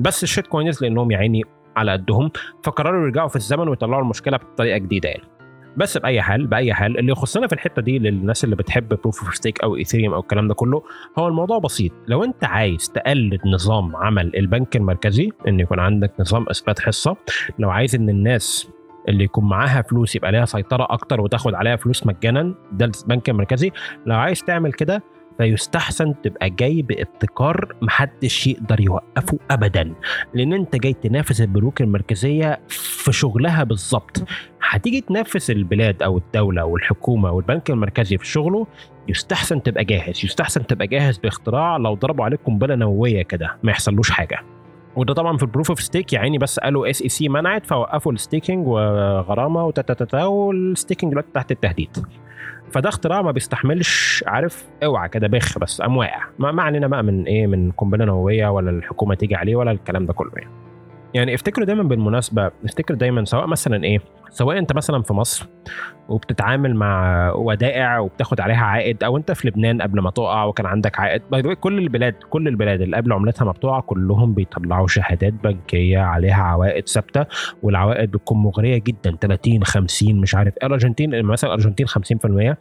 [0.00, 1.42] بس ال shitcoins لأنهم يا عيني
[1.76, 2.30] على قدهم
[2.64, 5.24] فقرروا يرجعوا في الزمن ويطلعوا المشكلة بطريقة جديدة يعني.
[5.76, 9.34] بس بأي حال بأي حال اللي يخصنا في الحتة دي للناس اللي بتحب proof of
[9.34, 10.82] stake أو ايثيريوم أو الكلام ده كله
[11.18, 11.92] هو الموضوع بسيط.
[12.08, 17.16] لو أنت عايز تقلد نظام عمل البنك المركزي إن يكون عندك نظام إثبات حصة
[17.58, 18.68] لو عايز إن الناس
[19.08, 22.54] اللي يكون معاها فلوس يبقى ليها سيطرة أكتر وتاخد عليها فلوس مجانا.
[22.72, 23.70] ده البنك المركزي.
[24.06, 25.02] لو عايز تعمل كده
[25.38, 29.94] فيستحسن تبقى جاي بابتكار محدش يقدر يوقفه ابدا.
[30.34, 34.24] لأن أنت جاي تنافس البنوك المركزية في شغلها بالظبط.
[34.70, 38.66] هتيجي تنافس البلاد أو الدولة أو الحكومة والبنك المركزي في شغله
[39.08, 40.24] يستحسن تبقى جاهز.
[40.24, 44.55] يستحسن تبقى جاهز باختراع لو ضربوا عليك قنبلة نووية كده ما يحصلوش حاجة.
[44.96, 48.19] وده طبعا في ال proof of stake يا عيني بس قالوا SEC منعت فوقفوا ال
[48.19, 52.06] staking وغرامة وتتتتا وال staking دلوقتي تحت التهديد.
[52.70, 56.24] فده اختراع ما بيستحملش عارف اوعى كده بخ بس قام واقع.
[56.38, 60.06] ما, ما علينا بقى من إيه من قنبلة نووية ولا الحكومة تيجي عليه ولا الكلام
[60.06, 60.65] ده كله يعني.
[61.16, 63.98] يعني افتكروا دايما بالمناسبة افتكر دايما سواء مثلا إيه
[64.30, 65.46] سواء أنت مثلا في مصر
[66.08, 71.00] وبتتعامل مع ودائع وبتاخد عليها عائد أو أنت في لبنان قبل ما تقع وكان عندك
[71.00, 71.22] عائد.
[71.60, 76.88] كل البلاد كل البلاد اللي قبل عملتها ما بتقع كلهم بيطلعوا شهادات بنكية عليها عوائد
[76.88, 77.26] ثابتة
[77.62, 80.54] والعوائد بتكون مغرية جدا 30 50 مش عارف.
[80.56, 82.56] الأرجنتين مثلا الأرجنتين 50%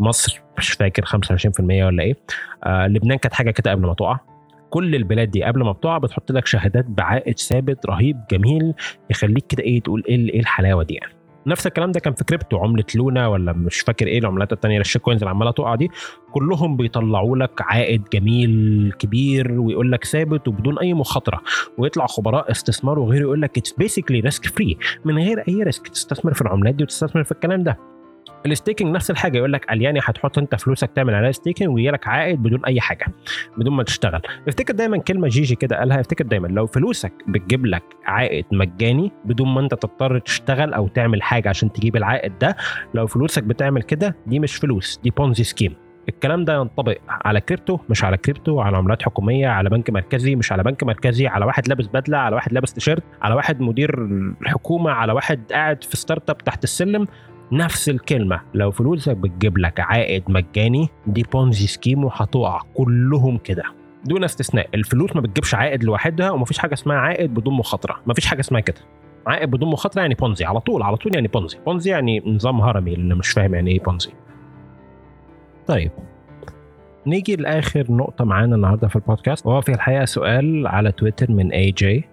[0.00, 2.16] مصر مش فاكر 25% ولا إيه.
[2.64, 4.33] آه لبنان كانت حاجة كده قبل ما تقع.
[4.74, 8.74] كل البلاد دي قبل ما بتقع بتحط لك شهادات بعائد ثابت رهيب جميل
[9.10, 11.12] يخليك كده إيه تقول إيه إيه الحلاوة دي يعني.
[11.46, 15.02] نفس الكلام ده كان في كريبتو عملة لونا ولا مش فاكر إيه العملات الثانية ال
[15.02, 15.90] shitcoins اللي عمالة تقع دي
[16.32, 21.40] كلهم بيطلعوا لك عائد جميل كبير ويقول لك ثابت وبدون أي مخاطرة.
[21.78, 26.34] ويطلع خبراء استثمار وغيره يقول لك it's basically risk free من غير أي risk تستثمر
[26.34, 27.93] في العملات دي وتستثمر في الكلام ده.
[28.46, 32.08] ال staking نفس الحاجة يقول لك الياني هتحط انت فلوسك تعمل عليها staking ويجي لك
[32.08, 33.06] عائد بدون أي حاجة
[33.56, 34.20] بدون ما تشتغل.
[34.48, 39.48] افتكر دايما كلمة جيجي كده قالها افتكر دايما لو فلوسك بتجيب لك عائد مجاني بدون
[39.48, 42.56] ما انت تضطر تشتغل أو تعمل حاجة عشان تجيب العائد ده
[42.94, 45.74] لو فلوسك بتعمل كده دي مش فلوس دي Ponzi scheme
[46.08, 50.52] الكلام ده ينطبق على كريبتو مش على كريبتو على عملات حكومية على بنك مركزي مش
[50.52, 54.04] على بنك مركزي على واحد لابس بدلة على واحد لابس تيشيرت على واحد مدير
[54.42, 57.06] الحكومة على واحد قاعد في startup تحت السلم.
[57.52, 58.40] نفس الكلمة.
[58.54, 62.60] لو فلوسك بتجيب لك عائد مجاني دي Ponzi scheme وهتقع.
[62.74, 63.62] كلهم كده.
[64.04, 64.68] دون استثناء.
[64.74, 67.96] الفلوس ما بتجيبش عائد لوحدها ومفيش حاجة اسمها عائد بدون مخاطرة.
[68.06, 68.80] مفيش حاجة اسمها كده.
[69.26, 72.94] عائد بدون مخاطرة يعني بونزي على طول على طول يعني Ponzi Ponzi يعني نظام هرمي
[72.94, 74.10] اللي مش فاهم يعني إيه بونزي
[75.66, 75.90] طيب.
[77.06, 79.46] نيجي لآخر نقطة معانا النهارده في البودكاست.
[79.46, 82.04] وهو في الحقيقة سؤال على تويتر من AJ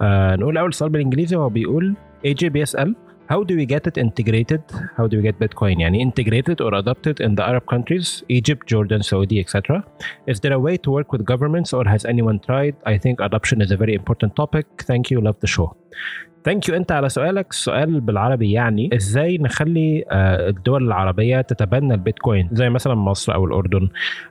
[0.00, 1.36] آه نقول أول سؤال بالإنجليزي.
[1.36, 2.96] هو بيقول AJ بيسأل
[3.28, 4.62] How do we get it integrated?
[4.96, 5.80] How do we get Bitcoin?
[5.80, 9.84] يعني integrated or adopted in the Arab countries, Egypt, Jordan, Saudi, etc.
[10.28, 12.74] Is there a way to work with governments or has anyone tried?
[12.92, 14.66] I think adoption is a very important topic.
[14.90, 15.20] Thank you.
[15.20, 15.76] Love the show.
[16.44, 20.04] Thank you انت على سؤالك السؤال بالعربي يعني إزاي نخلي
[20.48, 23.88] الدول العربيه تتبنى البيتكوين زي مثلا مصر أو الاردن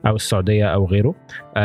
[0.08, 1.16] أو السعوديه أو غيره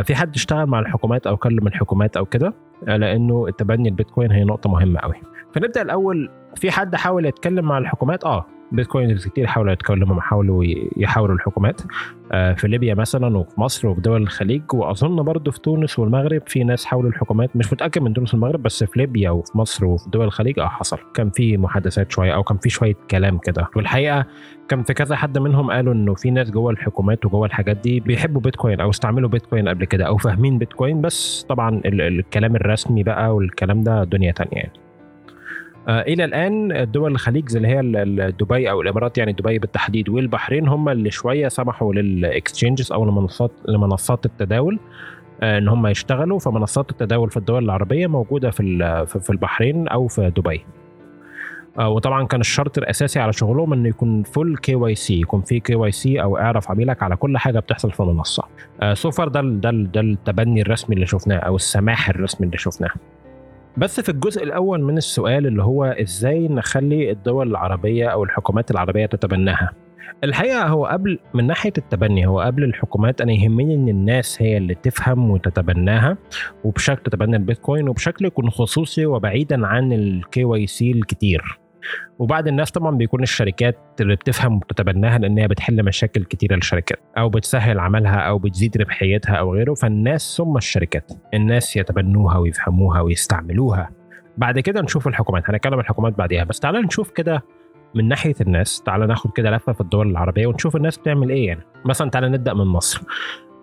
[0.03, 2.55] في حد اشتغل مع الحكومات أو كلم الحكومات أو كده
[2.87, 5.15] لأنه تبني البيتكوين هي نقطه مهمه قوي
[5.55, 10.65] فنبدأ الأول في حد حاول يتكلم مع الحكومات؟ آه Bitcoiners كتير حاولوا يتكلموا حاولوا
[10.97, 11.81] يحاولوا الحكومات.
[12.31, 16.85] في ليبيا مثلا وفي مصر وفي دول الخليج وأظن برضه في تونس والمغرب في ناس
[16.85, 17.57] حاولوا الحكومات.
[17.57, 20.99] مش متأكد من تونس والمغرب بس في ليبيا وفي مصر وفي دول الخليج آه حصل.
[21.15, 23.67] كان في محادثات شوية أو كان في شوية كلام كده.
[23.77, 24.27] والحقيقة
[24.69, 28.41] كان في كذا حد منهم قالوا إنه في ناس جوه الحكومات وجوه الحاجات دي بيحبوا
[28.41, 31.01] بيتكوين أو استعملوا بيتكوين قبل كده أو فاهمين بيتكوين.
[31.01, 34.73] بس طبعا الكلام الرسمي بقى والكلام ده دنيا تانية يعني.
[34.73, 34.90] آه
[35.91, 40.89] إلى الآن دول الخليج زي اللي هي دبي أو الإمارات يعني دبي بالتحديد والبحرين هم
[40.89, 44.79] اللي شوية سمحوا للاكسشينجز أو لمنصات لمنصات التداول
[45.43, 46.39] آه إن هم يشتغلوا.
[46.39, 50.65] فمنصات التداول في الدول العربية موجودة في في البحرين أو في دبي.
[51.79, 56.37] آه وطبعا كان الشرط الأساسي على شغلهم إنه يكون full KYC يكون في KYC أو
[56.37, 58.43] إعرف عميلك على كل حاجة بتحصل في المنصة.
[58.93, 62.91] So far ده ده ده التبني الرسمي اللي شفناه أو السماح الرسمي اللي شفناه.
[63.77, 69.07] بس في الجزء الأول من السؤال اللي هو إزاي نخلي الدول العربية أو الحكومات العربية
[69.07, 69.71] تتبناها؟
[70.25, 74.75] الحقيقة هو قبل من ناحية التبني هو قبل الحكومات أنا يهمني إن الناس هي اللي
[74.75, 76.17] تفهم وتتبناها
[76.65, 81.60] وبشكل تتبنى البيتكوين وبشكل يكون خصوصي وبعيدا عن ال KYC الكتير.
[82.19, 87.29] وبعد الناس طبعا بيكون الشركات اللي بتفهم وبتتبناها لأن هي بتحل مشاكل كتيرة للشركات أو
[87.29, 89.75] بتسهل عملها أو بتزيد ربحيتها أو غيره.
[89.75, 93.91] فالناس ثم الشركات الناس يتبنوها ويفهموها ويستعملوها.
[94.39, 96.45] بعد كده نشوف الحكومات هنتكلم الحكومات بعديها.
[96.45, 97.43] بس تعالى نشوف كده
[97.95, 101.63] من ناحية الناس تعالى ناخد كده لفة في الدول العربية ونشوف الناس بتعمل إيه يعني.
[101.85, 103.03] مثلا تعالى نبدأ من مصر.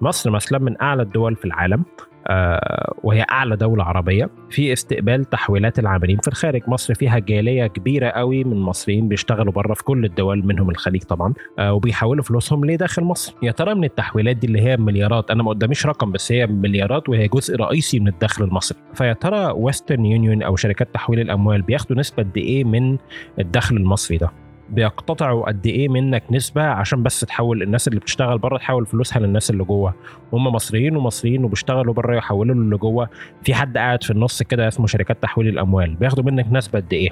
[0.02, 1.86] مصر مثلا من أعلى الدول في العالم
[2.30, 6.62] آه وهي أعلى دولة عربية في استقبال تحويلات العاملين في الخارج.
[6.68, 11.34] مصر فيها جالية كبيرة قوي من مصريين بيشتغلوا بره في كل الدول منهم الخليج طبعا
[11.60, 13.34] آه وبيحولوا فلوسهم ليه داخل مصر.
[13.44, 17.10] يا ترى من التحويلات دي اللي هي مليارات أنا ما قداميش رقم بس هي مليارات
[17.10, 18.78] وهي جزء رئيسي من الدخل المصري.
[18.94, 22.98] فيا ترى ويسترن يونيون أو شركات تحويل الأموال بياخدوا نسبة قد إيه من
[23.40, 24.30] الدخل المصري ده؟
[24.70, 29.50] بيقتطعوا قد إيه منك نسبة عشان بس تحول الناس اللي بتشتغل بره تحول فلوسها للناس
[29.50, 29.94] اللي جوه.
[30.34, 33.10] هم مصريين ومصريين وبيشتغلوا بره يحولوا اللي جوه.
[33.44, 37.10] في حد قاعد في النص كده اسمه شركات تحويل الأموال بياخدوا منك نسبة قد إيه؟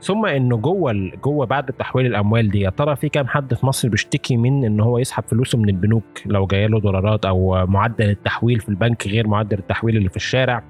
[0.00, 0.92] ثم انه جوه
[1.24, 4.80] جوه بعد تحويل الأموال دي يا ترى في كام حد في مصر بيشتكي من إن
[4.80, 9.26] هو يسحب فلوسه من البنوك؟ لو جاية له دولارات أو معدل التحويل في البنك غير
[9.28, 10.62] معدل التحويل اللي في الشارع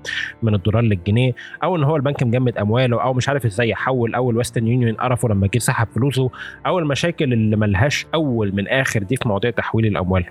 [0.42, 4.31] من الدولار للجنيه أو إن هو البنك مجمد أمواله أو مش عارف إزاي يحول أو
[4.31, 6.24] الويسترن يونيون قرفه لما جه سحب فلوسه
[6.67, 10.25] أو المشاكل اللي ملهاش أول من آخر دي في مواضيع تحويل الأموال.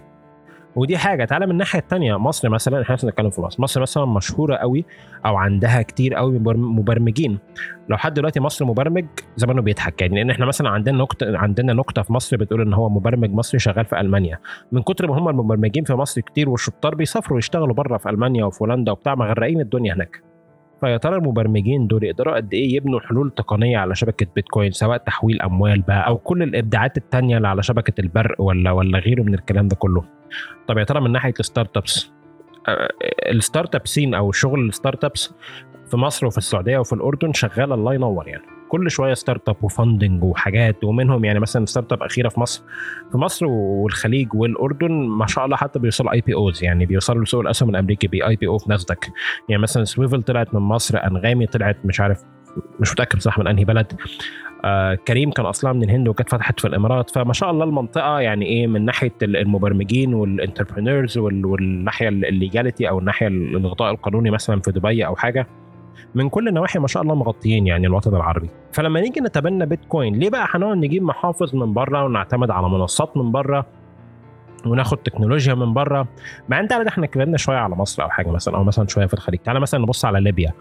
[0.75, 3.61] ودي حاجة تعالى من الناحية الثانية مصر مثلا إحنا بنتكلم في مصر.
[3.61, 4.85] مصر مثلا مشهورة قوي
[5.25, 7.39] أو عندها كتير قوي مبرمجين.
[7.89, 10.01] لو حد دلوقتي مصر مبرمج زمانه بيضحك.
[10.01, 13.59] يعني لأن إحنا مثلا عندنا نقطة عندنا نكته في مصر بتقول إن هو مبرمج مصري
[13.59, 14.39] شغال في ألمانيا.
[14.71, 18.63] من كتر ما هم المبرمجين في مصر كتير والشطار بيسافروا يشتغلوا بره في ألمانيا وفي
[18.63, 20.32] هولندا وبتاع مغرقين الدنيا هناك.
[20.83, 25.41] فيا ترى المبرمجين دول يقدروا قد إيه يبنوا حلول تقنية على شبكة بيتكوين سواء تحويل
[25.41, 29.67] أموال بقى أو كل الإبداعات التانية اللي على شبكة البرق ولا ولا غيره من الكلام
[29.67, 30.03] ده كله.
[30.67, 32.11] طب يا ترى من ناحية ال startups
[33.29, 35.33] ال startup scene أو شغل ال startups
[35.91, 38.43] في مصر وفي السعودية وفي الأردن شغال الله ينور يعني.
[38.73, 42.63] كل شوية startup و funding وحاجات ومنهم يعني مثلا startup أخيرة في مصر.
[43.11, 48.07] في مصر والخليج والأردن ما شاء الله حتى بيوصلوا IPOs يعني بيوصلوا لسوق الأسهم الأمريكي
[48.07, 49.09] ب IPO في ناسداك
[49.49, 52.23] يعني مثلا سويفل طلعت من مصر انغامي طلعت مش عارف
[52.79, 53.93] مش متأكد بصراحه من أنهي بلد.
[54.65, 57.09] آه كريم كان أصلا من الهند وكانت فتحت في الإمارات.
[57.09, 62.99] فما شاء الله المنطقة يعني إيه من ناحية المبرمجين وال entrepreneurs والناحية ال legality أو
[62.99, 65.47] الناحية الغطاء القانوني مثلا في دبي أو حاجة.
[66.15, 68.49] من كل النواحي ما شاء الله مغطيين يعني الوطن العربي.
[68.71, 73.31] فلما نيجي نتبنى بيتكوين ليه بقى هنقعد نجيب محافظ من بره ونعتمد على منصات من
[73.31, 73.65] بره
[74.65, 76.07] وناخد تكنولوجيا من بره
[76.49, 79.13] مع إن تعالى إحنا اتكلمنا شوية على مصر أو حاجة مثلا أو مثلا شوية في
[79.13, 79.39] الخليج.
[79.39, 80.51] تعالى مثلا نبص على ليبيا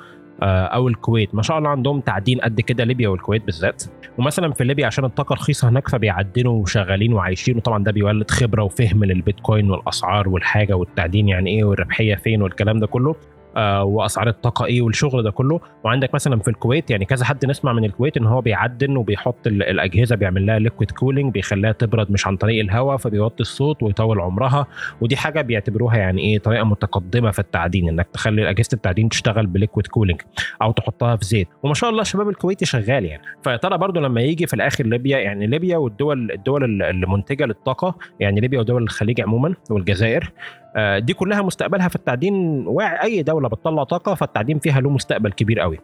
[0.42, 1.34] أو الكويت.
[1.34, 3.82] ما شاء الله عندهم تعدين قد كده ليبيا والكويت بالذات.
[4.18, 7.56] ومثلا في ليبيا عشان الطاقة رخيصة هناك فبيعدنوا وشغالين وعايشين.
[7.56, 12.86] وطبعا ده بيولد خبرة وفهم للبيتكوين والأسعار والحاجة والتعدين يعني إيه والربحية فين والكلام ده
[12.86, 13.10] كله.
[13.10, 13.41] آه
[13.82, 15.60] وأسعار الطاقة إيه والشغل ده كله.
[15.84, 20.16] وعندك مثلا في الكويت يعني كذا حد نسمع من الكويت إن هو بيعدن وبيحط الأجهزة
[20.16, 24.66] بيعمل لها liquid cooling بيخليها تبرد مش عن طريق الهواء فبيوطي الصوت ويطول عمرها.
[25.00, 29.52] ودي حاجة بيعتبروها يعني إيه طريقة متقدمة في التعدين إنك تخلي أجهزة التعدين تشتغل ب
[29.52, 30.20] liquid cooling
[30.62, 31.48] أو تحطها في زيت.
[31.62, 33.22] وما شاء الله الشباب الكويتي شغال يعني.
[33.44, 38.40] فيا ترى برضه لما يجي في الآخر ليبيا يعني ليبيا والدول الدول المنتجة للطاقة يعني
[38.40, 40.61] ليبيا ودول الخليج عموما والجزائر آه،
[40.98, 42.66] دي كلها مستقبلها في التعدين.
[42.66, 45.78] واعي أي دولة بتطلع طاقة فالتعدين فيها له مستقبل كبير قوي.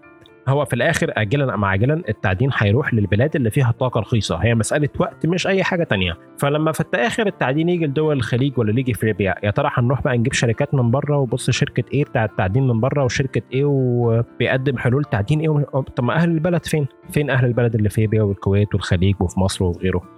[0.49, 4.37] هو في الآخر اجلا أم عاجلا التعدين هيروح للبلاد اللي فيها طاقه رخيصة.
[4.37, 6.17] هي مسألة وقت مش أي حاجة تانية.
[6.39, 10.19] فلما في الآخر التعدين يجي لدول الخليج ولا يجي في ليبيا يا ترى هنروح بقى
[10.19, 15.05] نجيب شركات من بره وبص شركة إيه بتاع التعدين من بره وشركة إيه وبيقدم حلول
[15.05, 15.65] تعدين إيه؟
[15.97, 19.65] طب ما أهل البلد فين؟ فين أهل البلد اللي في ليبيا والكويت والخليج وفي مصر
[19.65, 20.18] وغيره؟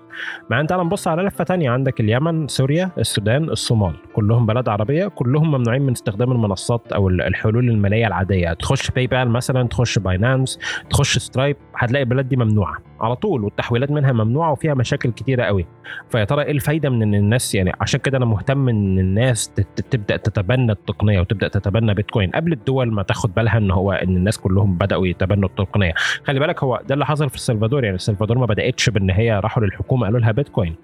[0.50, 1.70] مع تعال نبص على لفة تانية.
[1.70, 3.94] عندك اليمن سوريا السودان الصومال.
[4.12, 5.06] كلهم بلد عربية.
[5.06, 8.52] كلهم ممنوعين من استخدام المنصات أو الحلول المالية العادية.
[8.52, 10.58] تخش PayPal مثلا تخش Binance
[10.90, 12.76] تخش Stripe هتلاقي البلاد دي ممنوعة.
[13.00, 15.66] على طول والتحويلات منها ممنوعة وفيها مشاكل كتيرة قوي.
[16.08, 19.48] فيا ترى إيه الفايدة من إن الناس يعني عشان كده أنا مهتم إن الناس
[19.90, 22.30] تبدأ تتبنى التقنية وتبدأ تتبنى بيتكوين.
[22.30, 25.92] قبل الدول ما تاخد بالها إن هو إن الناس كلهم بدأوا يتبنوا التقنية.
[26.24, 27.84] خلي بالك هو ده اللي حصل في السلفادور.
[27.84, 30.76] يعني السلفادور ما بدأتش بإن هي راحوا للحكومة قالوا لها بيتكوين.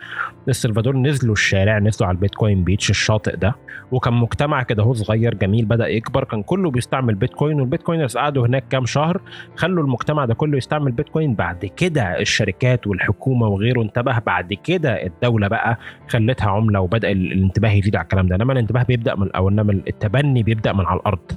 [0.48, 3.54] السلفادور نزلوا الشارع نزلوا على البيتكوين بيتش الشاطئ ده
[3.92, 8.68] وكان مجتمع كده هو صغير جميل بدأ يكبر كان كله بيستعمل بيتكوين والبيتكوينرز قعدوا هناك
[8.68, 9.20] كام شهر
[9.56, 11.34] خلوا المجتمع ده كله يستعمل بيتكوين.
[11.34, 17.96] بعد كده الشركات والحكومة وغيره انتبه بعد كده الدولة بقى خلتها عملة وبدأ الانتباه يزيد
[17.96, 18.34] على الكلام ده.
[18.36, 21.32] إنما الانتباه بيبدأ من أو إنما التبني بيبدأ من على الأرض.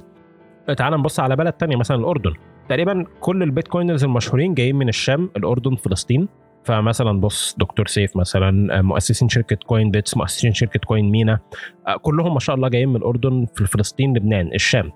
[0.76, 2.32] تعال نبص على بلد تانية مثلا الأردن.
[2.68, 6.28] تقريبا كل ال Bitcoiners المشهورين جايين من الشام الأردن فلسطين.
[6.64, 11.38] فمثلا بص دكتور سيف مثلا مؤسسين شركة Coinbits مؤسسين شركة CoinMENA
[12.02, 14.90] كلهم ما شاء الله جايين من الأردن في فلسطين لبنان الشام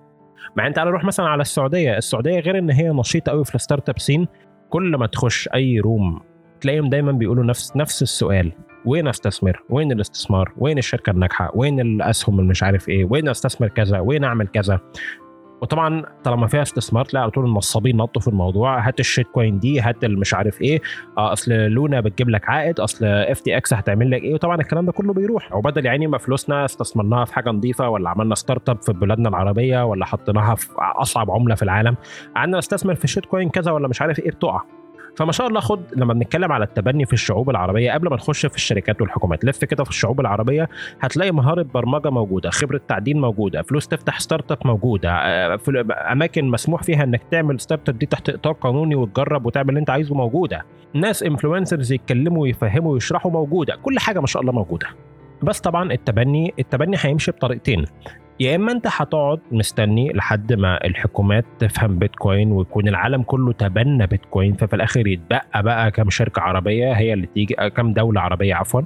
[0.57, 3.89] مع انت تعالى نروح مثلا على السعودية السعودية غير إن هي نشيطة قوي في ال
[3.89, 4.27] startup scene
[4.71, 6.21] كل ما تخش أي room
[6.61, 8.53] تلاقيهم دايما بيقولوا نفس نفس السؤال
[8.85, 13.69] وين أستثمر؟ وين الاستثمار؟ وين الشركة الناجحة؟ وين الأسهم اللي مش عارف إيه؟ وين أستثمر
[13.69, 14.81] كذا؟ وين أعمل كذا؟
[15.65, 18.89] وطبعا طالما فيها استثمار تلاقي على طول النصابين نطوا في الموضوع.
[18.89, 20.81] هات ال shitcoin دي هات مش عارف إيه.
[21.19, 25.13] آه أصل Luna بتجيب لك عائد أصل FTX هتعمل لك إيه؟ وطبعا الكلام ده كله
[25.13, 25.55] بيروح.
[25.55, 30.05] وبدل يعني ما فلوسنا استثمرناها في حاجة نظيفة ولا عملنا startup في بلادنا العربية ولا
[30.05, 31.97] حطيناها في أصعب عملة في العالم
[32.37, 34.63] قعدنا نستثمر في ال shitcoin كذا ولا مش عارف إيه بتقع.
[35.17, 38.57] فما شاء الله خد لما بنتكلم على التبني في الشعوب العربية قبل ما نخش في
[38.57, 40.69] الشركات والحكومات لف كده في الشعوب العربية
[41.01, 46.83] هتلاقي مهارة برمجة موجودة خبرة تعدين موجودة فلوس تفتح startup موجودة آه، في أماكن مسموح
[46.83, 50.65] فيها إنك تعمل startup دي تحت إطار قانوني وتجرب وتعمل اللي أنت عايزه موجودة.
[50.95, 54.87] ناس influencers يتكلموا ويفهموا ويشرحوا موجودة كل حاجة ما شاء الله موجودة.
[55.43, 57.85] بس طبعا التبني التبني هيمشي بطريقتين.
[58.41, 64.55] يا إما أنت هتقعد مستني لحد ما الحكومات تفهم بيتكوين ويكون العالم كله تبنى بيتكوين
[64.55, 68.81] ففي الآخر يتبقى بقى كم شركة عربية هي اللي تيجي كم دولة عربية عفوا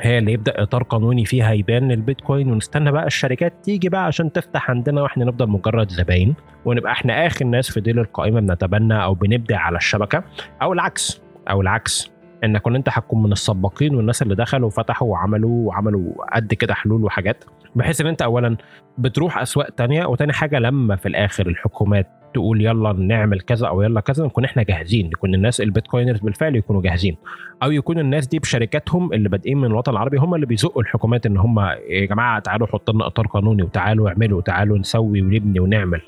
[0.00, 2.52] هي اللي يبدأ إطار قانوني فيها يبان البيتكوين.
[2.52, 7.44] ونستنى بقى الشركات تيجي بقى عشان تفتح عندنا وإحنا نفضل مجرد زباين ونبقى إحنا آخر
[7.44, 10.22] ناس في ديل القائمة بنتبنى أو بنبدع على الشبكة
[10.62, 12.10] أو العكس أو العكس
[12.44, 17.44] إنك أنت هتكون من السباقين والناس اللي دخلوا وفتحوا وعملوا وعملوا قد كده حلول وحاجات.
[17.74, 18.56] بحيث إن أنت اولا
[18.98, 24.00] بتروح أسواق تانية وتاني حاجة لما في الآخر الحكومات تقول يلا نعمل كذا أو يلا
[24.00, 27.16] كذا نكون إحنا جاهزين يكون الناس البيتكوينرز بالفعل يكونوا جاهزين.
[27.62, 31.36] أو يكون الناس دي بشركاتهم اللي بادئين من الوطن العربي هم اللي بيزقوا الحكومات إن
[31.36, 36.00] هم يا جماعة تعالوا حطوا لنا إطار قانوني وتعالوا اعملوا وتعالوا نسوي ونبني ونعمل.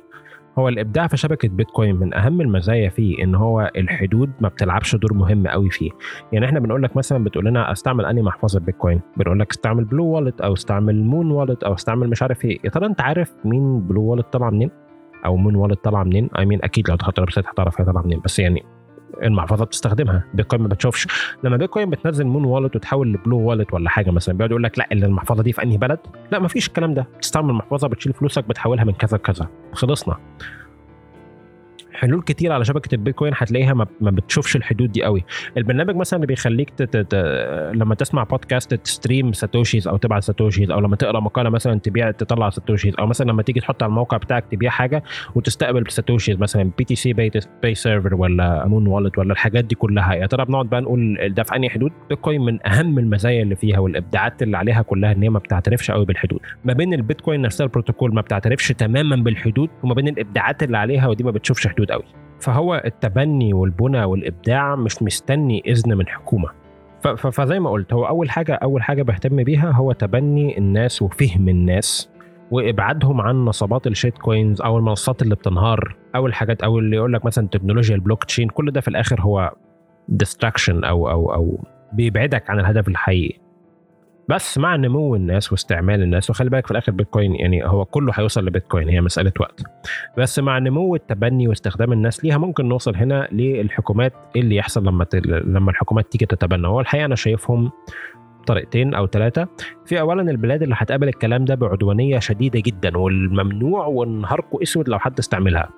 [0.59, 5.15] هو الإبداع في شبكة بيتكوين من أهم المزايا فيه إن هو الحدود ما بتلعبش دور
[5.15, 5.91] مهم قوي فيه.
[6.33, 10.05] يعني إحنا بنقول لك مثلا بتقول لنا أستعمل أنهي محفظة بيتكوين؟ بنقول لك أستعمل Blue
[10.07, 12.59] Wallet أو أستعمل Muun Wallet أو أستعمل مش عارف إيه.
[12.65, 14.71] يا ترى أنت عارف مين Blue Wallet طالعه منين؟
[15.27, 18.03] أو Muun Wallet طالعه منين؟ I mean أكيد لو دخلت ال website هتعرف هي طالعه
[18.03, 18.21] منين.
[18.25, 18.63] بس يعني
[19.23, 20.25] المحفظة بتستخدمها.
[20.35, 21.07] بيتكوين ما بتشوفش.
[21.45, 24.79] لما بيتكوين بتنزل Muun Wallet وتحول ل Blue Wallet ولا حاجة مثلا بيقعد يقول لك
[24.79, 25.99] لا اللي المحفظة دي في أنهي بلد؟
[26.33, 27.07] لا ما فيش الكلام ده.
[27.17, 29.49] بتستعمل المحفظة بتشيل فلوسك بتحولها من كذا لكذا.
[29.73, 30.17] خلصنا.
[31.99, 35.25] حلول كتير على شبكة البيتكوين هتلاقيها ما, بتشوفش الحدود دي قوي.
[35.57, 37.15] البرنامج مثلا اللي بيخليك تت...
[37.75, 42.11] لما تسمع بودكاست ت stream satoshis أو تبعت satoshis أو لما تقرأ مقالة مثلا تبيع
[42.11, 45.03] تطلع satoshis أو مثلا لما تيجي تحط على الموقع بتاعك تبيع حاجة
[45.35, 50.15] وتستقبل satoshis مثلا BTCPay Server ولا Muun Wallet ولا الحاجات دي كلها.
[50.15, 53.79] يا ترى بنقعد بقى نقول ده في أنهي حدود؟ بيتكوين من أهم المزايا اللي فيها
[53.79, 56.41] والإبداعات اللي عليها كلها إن هي ما بتعترفش قوي بالحدود.
[56.65, 61.25] ما بين البيتكوين نفسها البروتوكول ما بتعترفش تماما بالحدود وما بين الإبداعات اللي عليها ودي
[61.25, 61.88] ما بتشوفش حدود.
[61.91, 62.05] قوي.
[62.41, 66.49] فهو التبني والبنى والإبداع مش مستني إذن من حكومة.
[67.17, 72.11] فزي ما قلت هو أول حاجة أول حاجة بهتم بيها هو تبني الناس وفهم الناس
[72.51, 75.97] وإبعادهم عن نصابات ال shitcoins أو المنصات اللي بتنهار.
[76.15, 79.53] أو الحاجات أو اللي يقول لك مثلا تكنولوجيا البلوك تشين كل ده في الآخر هو
[80.09, 83.39] distraction أو أو أو بيبعدك عن الهدف الحقيقي.
[84.29, 86.31] بس مع نمو الناس واستعمال الناس.
[86.31, 89.63] وخلي بالك في الآخر بيتكوين يعني هو كله هيوصل لبيتكوين هي مسألة وقت.
[90.19, 95.07] بس مع نمو التبني واستخدام الناس ليها ممكن نوصل هنا للحكومات إيه اللي يحصل لما
[95.25, 96.67] لما الحكومات تيجي تتبنى.
[96.67, 97.71] هو الحقيقة أنا شايفهم
[98.47, 99.49] طريقتين أو ثلاثة
[99.87, 105.19] في اولا البلاد اللي هتقابل الكلام ده بعدوانية شديدة جدا والممنوع ونهاركو أسود لو حد
[105.19, 105.69] استعملها.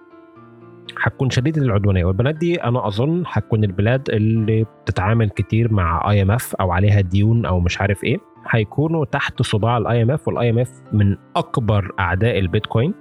[1.02, 2.04] هتكون شديدة العدوانية.
[2.04, 7.60] والبلاد دي أنا أظن هتكون البلاد اللي بتتعامل كتير مع IMF أو عليها ديون أو
[7.60, 8.29] مش عارف إيه.
[8.50, 12.94] هيكونوا تحت صباع ال IMF وال IMF من أكبر أعداء البيتكوين.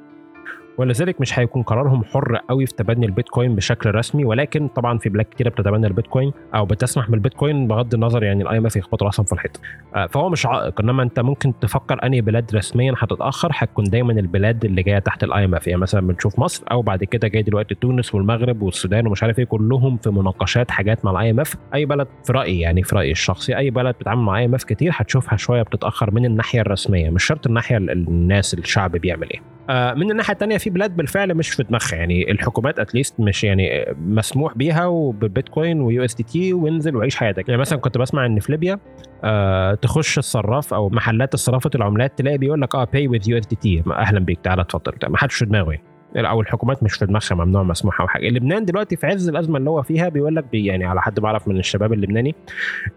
[0.79, 5.25] ولذلك مش هيكون قرارهم حر قوي في تبني البيتكوين بشكل رسمي ولكن طبعا في بلاد
[5.25, 9.61] كتيرة بتتبنى البيتكوين أو بتسمح بالبيتكوين بغض النظر يعني ال IMF يخبط راسهم في الحيط
[9.95, 14.65] آه، فهو مش عائق إنما أنت ممكن تفكر أنهي بلاد رسميا هتتأخر هتكون دايما البلاد
[14.65, 15.67] اللي جاية تحت ال IMF.
[15.67, 19.45] يعني مثلا بنشوف مصر أو بعد كده جاي دلوقتي تونس والمغرب والسودان ومش عارف إيه
[19.45, 21.55] كلهم في مناقشات حاجات مع ال IMF.
[21.73, 25.37] أي بلد في رأيي يعني في رأيي الشخصي أي بلد بتتعامل مع IMF كتير هتشوفها
[25.37, 29.58] شوية بتتأخر من الناحية الرسمية مش شرط الناحية الناس الشعب بيعمل إيه.
[29.69, 31.95] من الناحية الثانية في بلاد بالفعل مش في دماغها.
[31.95, 37.49] يعني الحكومات at least مش يعني مسموح بيها وبالبيتكوين و USDT وانزل وعيش حياتك.
[37.49, 38.79] يعني مثلا كنت بسمع إن في ليبيا
[39.23, 44.19] آه تخش الصراف أو محلات الصرافة العملات تلاقي بيقول لك آه buy with USDT أهلا
[44.19, 44.93] بيك تعالى اتفضل.
[45.09, 45.88] ما حدش في دماغه يعني.
[46.15, 48.29] أو الحكومات مش في دماغها ممنوع مسموح أو حاجة.
[48.29, 51.47] لبنان دلوقتي في عز الأزمة اللي هو فيها بيقول لك بي يعني على حد بعرف
[51.47, 52.35] من الشباب اللبناني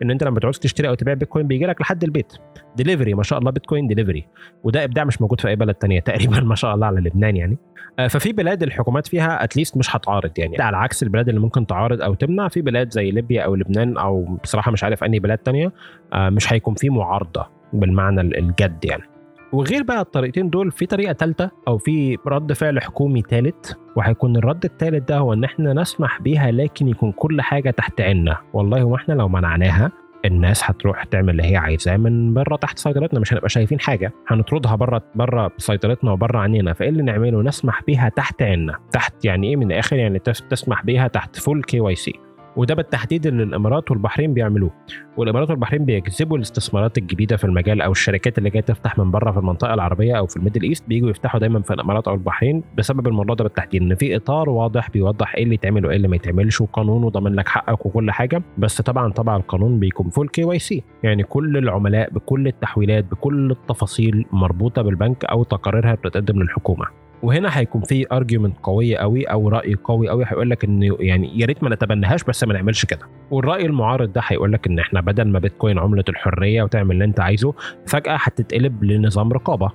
[0.02, 2.32] إن أنت لما تعوز تشتري أو تبيع بيتكوين بيجي لك لحد البيت.
[2.76, 4.26] ديليفري ما شاء الله بيتكوين ديليفري
[4.64, 7.58] وده إبداع مش موجود في أي بلد تانية تقريبا ما شاء الله على لبنان يعني.
[7.98, 10.62] آه، ففي بلاد الحكومات فيها at least مش هتعارض يعني.
[10.62, 14.38] على عكس البلاد اللي ممكن تعارض أو تمنع في بلاد زي ليبيا أو لبنان أو
[14.42, 15.72] بصراحة مش عارف أنهي بلاد تانية
[16.12, 19.11] آه، مش هيكون في معارضة بالمعنى الجد يعني.
[19.53, 24.64] وغير بقى الطريقتين دول في طريقة ثالثه أو في رد فعل حكومي ثالث وهيكون الرد
[24.64, 29.14] الثالث ده هو إن إحنا نسمح بيها لكن يكون كل حاجة تحت عنا والله وإحنا
[29.14, 29.92] لو منعناها
[30.24, 34.12] الناس هتروح تعمل اللي هي عايزاه من بره تحت سيطرتنا مش هنبقى شايفين حاجة.
[34.28, 36.72] هنطردها بره بره سيطرتنا وبره عنينا.
[36.72, 41.09] فإيه اللي نعمله؟ نسمح بيها تحت عنا تحت يعني إيه من الآخر يعني تسمح بيها
[41.09, 42.12] تحت full KYC
[42.57, 44.70] وده بالتحديد اللي الامارات والبحرين بيعملوه.
[45.16, 49.38] والامارات والبحرين بيجذبوا الاستثمارات الجديدة في المجال أو الشركات اللي جاية تفتح من بره في
[49.38, 50.88] المنطقة العربية أو في ال Middle East.
[50.88, 54.90] بييجوا يفتحوا دايما في الإمارات أو البحرين بسبب الموضوع ده بالتحديد إن في إطار واضح
[54.90, 58.42] بيوضح إيه اللي يتعمل وإيه اللي ما يتعملش وقانون وضامن لك حقك وكل حاجة.
[58.59, 64.82] بس طبعا طبعا القانون بيكون full KYC يعني كل العملاء بكل التحويلات بكل التفاصيل مربوطة
[64.82, 67.01] بالبنك أو تقاريرها بتتقدم للحكومة.
[67.22, 71.46] وهنا هيكون في argument قويه قوي أو رأي قوي قوي هيقول لك ان يعني يا
[71.46, 73.06] ريت ما نتبناهاش بس ما نعملش كده.
[73.30, 77.20] والرأي المعارض ده هيقول لك إن إحنا بدل ما بيتكوين عملة الحرية وتعمل اللي أنت
[77.20, 77.54] عايزه
[77.86, 79.70] فجأة هتتقلب لنظام رقابة.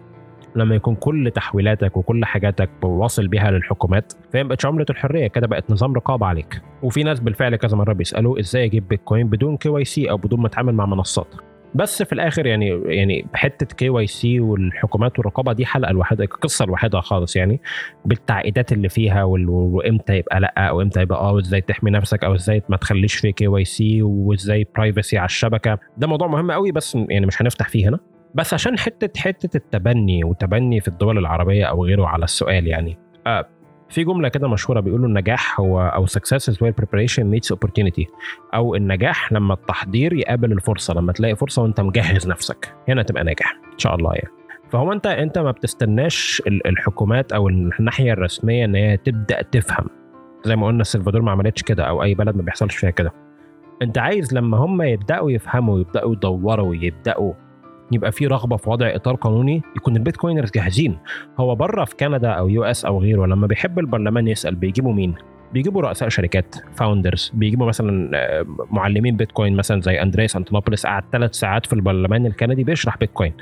[0.56, 5.72] لما يكون كل تحويلاتك وكل حاجاتك واصل بيها للحكومات فهي بقتش عملة الحرية كده بقت
[5.72, 6.62] نظام رقابة عليك.
[6.84, 10.74] وفي ناس بالفعل كذا مرة بيسألوا إزاي أجيب بيتكوين بدون KYC أو بدون ما أتعامل
[10.74, 11.36] مع منصات.
[11.76, 17.36] بس في الآخر يعني يعني حتة KYC والحكومات والرقابة دي حلقة لوحدها قصة لوحدها خالص
[17.36, 17.62] يعني
[18.06, 22.64] بالتعقيدات اللي فيها وإمتى يبقى لأ أو إمتى يبقى آه وإزاي تحمي نفسك أو إزاي
[22.70, 25.80] ما تخليش في KYC وإزاي privacy على الشبكة.
[25.98, 28.00] ده موضوع مهم قوي بس يعني مش هنفتح فيه هنا.
[28.36, 32.98] بس عشان حتة حتة التبني وتبني في الدول العربية أو غيره على السؤال يعني
[33.28, 33.48] آه
[33.90, 38.06] في جملة كده مشهورة بيقولوا النجاح هو أو success is where preparation meets opportunity.
[38.54, 43.60] أو النجاح لما التحضير يقابل الفرصة لما تلاقي فرصة وأنت مجهز نفسك هنا تبقى ناجح
[43.74, 44.30] إن شاء الله يعني.
[44.70, 49.86] فهو انت أنت ما بتستناش الحكومات أو الناحية الرسمية إن هي تبدأ تفهم.
[50.46, 53.14] زي ما قلنا السلفادور ما عملتش كده أو أي بلد ما بيحصلش فيها كده.
[53.82, 57.34] أنت عايز لما هم يبدأوا يفهموا يبداوا يدوروا يبداوا
[57.92, 60.98] يبقى في رغبة في وضع إطار قانوني يكون ال Bitcoiners جاهزين.
[61.40, 65.16] هو بره في كندا أو US أو غيره لما بيحب البرلمان يسأل بيجيبوا مين؟
[65.54, 71.34] بيجيبوا رؤساء شركات founders بيجيبوا مثلا آه، معلمين بيتكوين مثلا زي أندريس انتونوبوليس قعد ثلاث
[71.34, 73.34] ساعات في البرلمان الكندي بيشرح بيتكوين.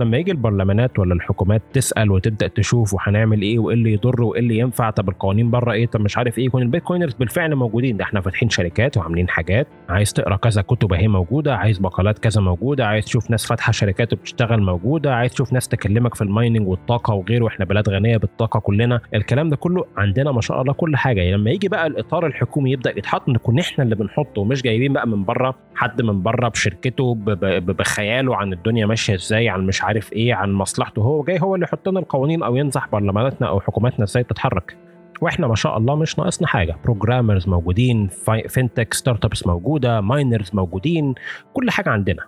[0.00, 4.58] لما يجي البرلمانات ولا الحكومات تسأل وتبدأ تشوف وهنعمل إيه وإيه اللي يضر وإيه اللي
[4.58, 7.96] ينفع طب القوانين بره إيه؟ طب مش عارف إيه؟ يكون ال Bitcoiners بالفعل موجودين.
[7.96, 9.66] ده إحنا فاتحين شركات وعاملين حاجات.
[9.88, 11.56] عايز تقرأ كذا كتب أهي موجودة.
[11.56, 12.86] عايز مقالات كذا موجودة.
[12.86, 15.14] عايز تشوف ناس فاتحة شركات وبتشتغل موجودة.
[15.14, 17.46] عايز تشوف ناس تكلمك في ال mining والطاقة وغيره.
[17.46, 19.00] إحنا بلاد غنية بالطاقة كلنا.
[19.14, 21.20] الكلام ده كله عندنا ما شاء الله كل حاجة.
[21.20, 25.08] يعني لما يجي بقى الإطار الحكومي يبدأ يتحط نكون إحنا اللي بنحطه ومش جايبين بقى
[25.08, 27.14] من بره حد من بره بشركته
[27.60, 31.02] بخياله عن الدنيا ماشية إزاي عن مش عارف إيه عن مصلحته.
[31.02, 34.76] هو جاي هو اللي يحط لنا القوانين أو ينصح برلماناتنا أو حكوماتنا إزاي تتحرك.
[35.20, 36.76] وإحنا ما شاء الله مش ناقصنا حاجة.
[36.84, 38.08] programmers موجودين
[38.48, 41.14] fintech startups موجودة miners موجودين
[41.52, 42.22] كل حاجة عندنا.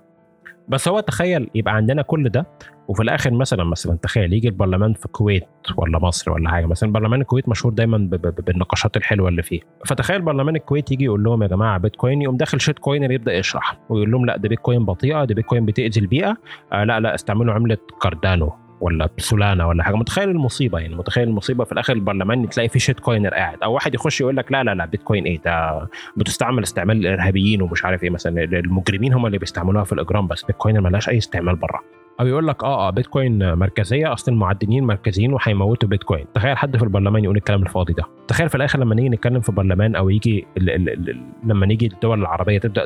[0.69, 2.47] بس هو تخيل يبقى عندنا كل ده
[2.89, 5.45] وفي الآخر مثلا مثلا تخيل يجي البرلمان في الكويت
[5.77, 7.99] ولا مصر ولا حاجة مثلا برلمان الكويت مشهور دايما
[8.47, 9.61] بالنقاشات الحلوة اللي فيه.
[9.87, 14.11] فتخيل برلمان الكويت يجي يقول لهم يا جماعة بيتكوين يقوم داخل shitcoiner يبدأ يشرح ويقول
[14.11, 16.37] لهم لا ده بيتكوين بطيئة ده بيتكوين بتأذي البيئة
[16.73, 18.53] آه لا لا استعملوا عملة كاردانو.
[18.81, 19.95] ولا سولانا ولا حاجة.
[19.97, 23.59] متخيل المصيبة يعني متخيل المصيبة في الآخر البرلمان تلاقي في shitcoiner قاعد.
[23.63, 27.85] أو واحد يخش يقول لك لا لا لا بيتكوين إيه؟ ده بتستعمل استعمال الارهابيين ومش
[27.85, 28.45] عارف إيه مثلا.
[28.45, 31.81] المجرمين هم اللي بيستعملوها في الإجرام بس بيتكوين ملهاش أي استعمال بره
[32.21, 34.13] أو يقول لك آه آه بيتكوين مركزية.
[34.13, 38.05] أصل المعدنين مركزيين وهيموتوا بيتكوين تخيل حد في البرلمان يقول الكلام الفاضي ده.
[38.29, 40.47] تخيل في الآخر لما نيجي نتكلم في برلمان أو يجي
[41.45, 42.85] لما نيجي الدول العربية تبدأ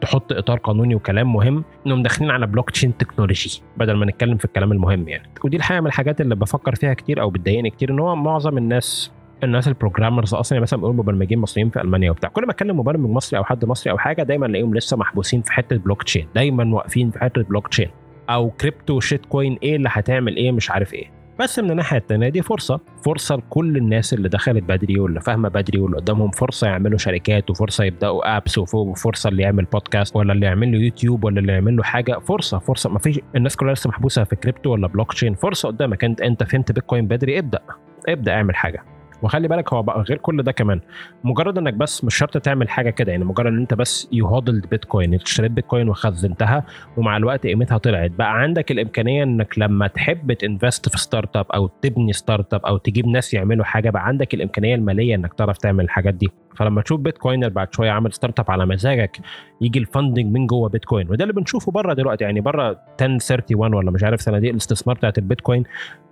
[0.00, 4.72] تحط إطار قانوني وكلام مهم إنهم داخلين على blockchain technology بدل ما نتكلم في الكلام
[4.72, 5.28] المهم يعني.
[5.44, 9.12] ودي الحقيقة من الحاجات اللي بفكر فيها كتير أو بتضايقني كتير إن هو معظم الناس
[9.44, 12.30] الناس ال programmers أصلا يعني مثلا بيقولوا مبرمجين مصريين في ألمانيا وبتاع.
[12.30, 15.52] كل ما أتكلم مبرمج مصري أو حد مصري أو حاجة دايما الاقيهم لسه محبوسين في
[15.52, 17.88] حتة بلوك تشين دايما واقفين في حتة بلوك تشين
[18.30, 21.19] أو crypto shitcoin إيه اللي هتعمل إيه مش عارف إيه.
[21.40, 22.80] بس من الناحية الثانية دي فرصة.
[23.04, 26.30] فرصة لكل الناس اللي دخلت بدري واللي فاهمة بدري واللي قدامهم.
[26.30, 31.24] فرصة يعملوا شركات وفرصة يبدأوا apps وفرصة اللي يعمل بودكاست ولا اللي يعمل له يوتيوب
[31.24, 32.18] ولا اللي يعمل له حاجة.
[32.18, 32.90] فرصة فرصة.
[32.90, 36.04] ما فيش الناس كلها لسه محبوسة في كريبتو ولا بلوك تشين فرصة قدامك.
[36.04, 37.60] انت انت فهمت بيتكوين بدري؟ ابدأ.
[38.08, 38.99] ابدأ اعمل حاجة.
[39.22, 40.80] وخلي بالك هو بقى غير كل ده كمان.
[41.24, 45.14] مجرد إنك بس مش شرط تعمل حاجة كده يعني مجرد إن أنت بس hodled بيتكوين
[45.14, 46.64] اشتريت بيتكوين وخزنتها
[46.96, 48.10] ومع الوقت قيمتها طلعت.
[48.10, 53.06] بقى عندك الإمكانية إنك لما تحب ت invest في startup أو تبني startup أو تجيب
[53.06, 56.28] ناس يعملوا حاجة بقى عندك الإمكانية المالية إنك تعرف تعمل الحاجات دي.
[56.56, 59.16] فلما تشوف Bitcoiner بعد شوية عامل startup على مزاجك
[59.60, 63.90] يجي ال funding من جوه بيتكوين وده اللي بنشوفه بره دلوقتي يعني بره 1031 ولا
[63.90, 65.64] مش عارف صناديق الاستثمار بتاعت البيتكوين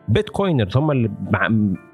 [0.09, 1.11] Bitcoiners هم اللي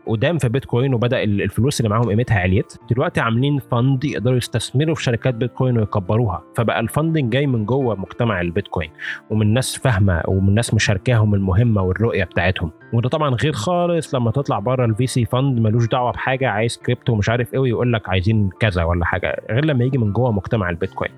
[0.06, 2.74] قدام في بيتكوين وبدأ الفلوس اللي معاهم قيمتها عليت.
[2.90, 6.42] دلوقتي عاملين fund يقدروا يستثمروا في شركات بيتكوين ويكبروها.
[6.56, 8.90] فبقى ال funding جاي من جوه مجتمع البيتكوين.
[9.30, 12.70] ومن ناس فاهمة ومن ناس مشاركاهم المهمة والرؤية بتاعتهم.
[12.92, 17.12] وده طبعا غير خالص لما تطلع بره ال VC fund ملوش دعوة بحاجة عايز كريبتو
[17.12, 20.70] ومش عارف إيه ويقول لك عايزين كذا ولا حاجة غير لما يجي من جوه مجتمع
[20.70, 21.10] البيتكوين.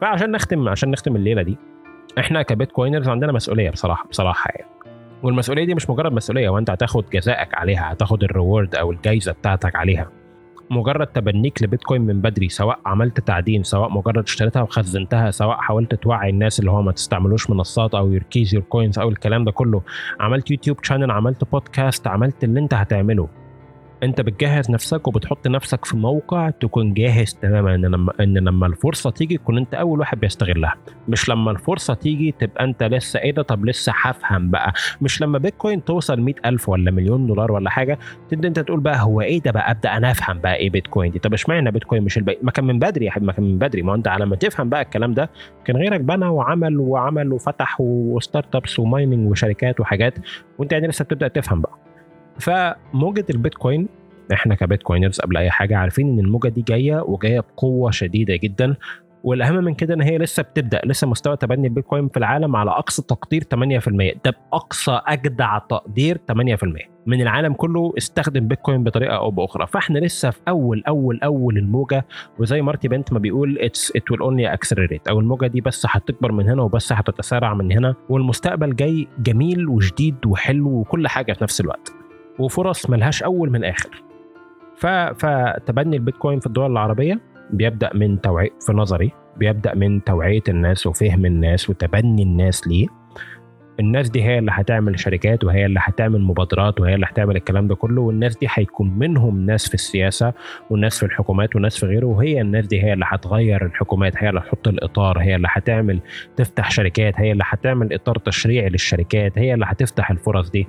[0.00, 1.58] فعشان نختم عشان نختم الليلة دي
[2.18, 4.70] إحنا ك Bitcoiners عندنا مسؤولية بصراحه بصراحة يعني.
[5.22, 9.76] والمسؤولية دي مش مجرد مسؤولية وانت هتاخد جزائك عليها هتاخد ال reward أو الجايزة بتاعتك
[9.76, 10.10] عليها.
[10.70, 16.30] مجرد تبنيك لبيتكوين من بدري سواء عملت تعدين سواء مجرد اشتريتها وخزنتها سواء حاولت توعي
[16.30, 19.82] الناس اللي هو ما تستعملوش منصات أو your keys your coins أو الكلام ده كله.
[20.20, 23.28] عملت YouTube channel عملت بودكاست عملت اللي أنت هتعمله.
[24.02, 29.10] انت بتجهز نفسك وبتحط نفسك في موقع تكون جاهز تماما ان لما إن لما الفرصة
[29.10, 30.74] تيجي تكون انت أول واحد بيستغلها.
[31.08, 34.72] مش لما الفرصة تيجي تبقى انت لسه إيه ده طب لسه هفهم بقى.
[35.00, 39.20] مش لما بيتكوين توصل 100000 ولا مليون دولار ولا حاجة تبدا انت تقول بقى هو
[39.20, 41.18] إيه ده بقى أبدأ أنا أفهم بقى إيه بيتكوين دي.
[41.18, 43.82] طب اشمعنى بيتكوين مش الباقي؟ ما كان من بدري يا حبيبي ما كان من بدري.
[43.82, 45.30] ما انت على ما تفهم بقى الكلام ده
[45.64, 50.14] كان غيرك بنى وعمل وعمل وفتح و startups و mining وشركات وحاجات
[50.58, 51.87] وانت يعني لسه بتبدأ تفهم بقى.
[52.40, 53.88] فموجة البيتكوين
[54.32, 58.76] إحنا ك bitcoiners قبل أي حاجة عارفين إن الموجة دي جاية وجاية بقوة شديدة جدا
[59.24, 63.02] والأهم من كده إن هي لسه بتبدأ لسه مستوى تبني البيتكوين في العالم على أقصى
[63.02, 63.46] تقدير 8%
[64.24, 66.34] ده بأقصى أجدع تقدير 8%
[67.06, 69.66] من العالم كله استخدم بيتكوين بطريقة أو بأخرى.
[69.66, 72.06] فإحنا لسه في أول أول أول الموجة
[72.38, 76.32] وزي مارتي بنت ما بيقول it's it will only accelerate أو الموجه دي بس هتكبر
[76.32, 81.60] من هنا وبس هتتسارع من هنا والمستقبل جاي جميل وجديد وحلو وكل حاجة في نفس
[81.60, 81.97] الوقت.
[82.38, 84.02] وفرص ملهاش أول من آخر.
[85.14, 87.20] فتبني البيتكوين في الدول العربية
[87.50, 92.86] بيبدأ من توعيه في نظري بيبدأ من توعية الناس وفهم الناس وتبني الناس ليه.
[93.80, 97.74] الناس دي هي اللي هتعمل شركات وهي اللي هتعمل مبادرات وهي اللي هتعمل الكلام ده
[97.74, 100.32] كله والناس دي هيكون منهم ناس في السياسة
[100.70, 104.40] وناس في الحكومات وناس في غيره وهي الناس دي هي اللي هتغير الحكومات هي اللي
[104.40, 106.00] هتحط الإطار هي اللي هتعمل
[106.36, 110.66] تفتح شركات هي اللي هتعمل إطار تشريعي للشركات هي اللي هتفتح الفرص دي.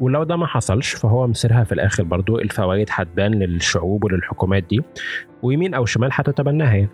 [0.00, 4.82] ولو ده ما حصلش فهو مصيرها في الآخر برضو الفوائد هتبان للشعوب وللحكومات دي
[5.42, 6.88] ويمين أو شمال هتتبناها يعني.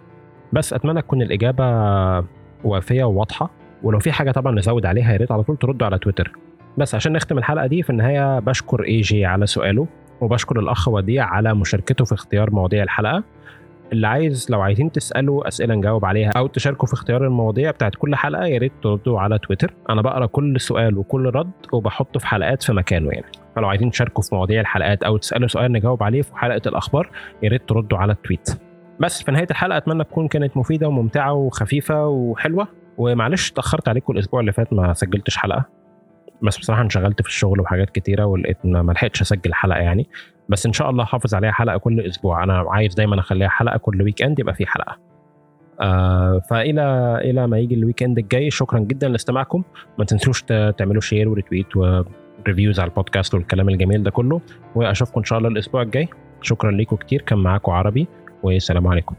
[0.52, 1.64] بس أتمنى تكون الإجابة
[2.64, 3.50] وافية وواضحة
[3.82, 6.32] ولو في حاجة طبعا نزود عليها يا ريت على طول تردوا على تويتر.
[6.78, 9.86] بس عشان نختم الحلقة دي في النهاية بشكر اي جي على سؤاله
[10.20, 13.24] وبشكر الأخ وديع على مشاركته في اختيار مواضيع الحلقة.
[13.92, 18.14] اللي عايز لو عايزين تسألوا أسئلة نجاوب عليها أو تشاركوا في اختيار المواضيع بتاعت كل
[18.14, 19.74] حلقة يا ريت تردوا على تويتر.
[19.90, 23.26] أنا بقرأ كل سؤال وكل رد وبحطه في حلقات في مكانه يعني.
[23.56, 27.10] فلو عايزين تشاركوا في مواضيع الحلقات أو تسألوا سؤال نجاوب عليه في حلقة الأخبار
[27.42, 28.48] يا ريت تردوا على ال tweet.
[29.00, 32.68] بس في نهاية الحلقة أتمنى تكون كانت مفيدة وممتعة وخفيفة وحلوة.
[32.98, 35.81] ومعلش اتأخرت عليكم الأسبوع اللي فات ما سجلتش حلقة.
[36.42, 40.08] بس بصراحة انشغلت في الشغل وحاجات كتيرة ولقيت ما لحقتش أسجل حلقة يعني.
[40.48, 42.44] بس إن شاء الله حافظ عليها حلقة كل أسبوع.
[42.44, 44.98] أنا عايز دايما أخليها حلقة كل weekend يبقى في حلقة.
[45.80, 48.50] آه فالى إلى ما يجي ال weekend الجاي.
[48.50, 49.62] شكرا جدا لاستماعكم.
[49.98, 50.42] ما تنسوش
[50.78, 54.40] تعملوا share و retweet و reviews على البودكاست والكلام الجميل ده كله.
[54.74, 56.08] وأشوفكم إن شاء الله الأسبوع الجاي.
[56.42, 57.22] شكرا لكم كتير.
[57.22, 58.08] كان معاكم عربي.
[58.42, 59.14] والسلام عليكم.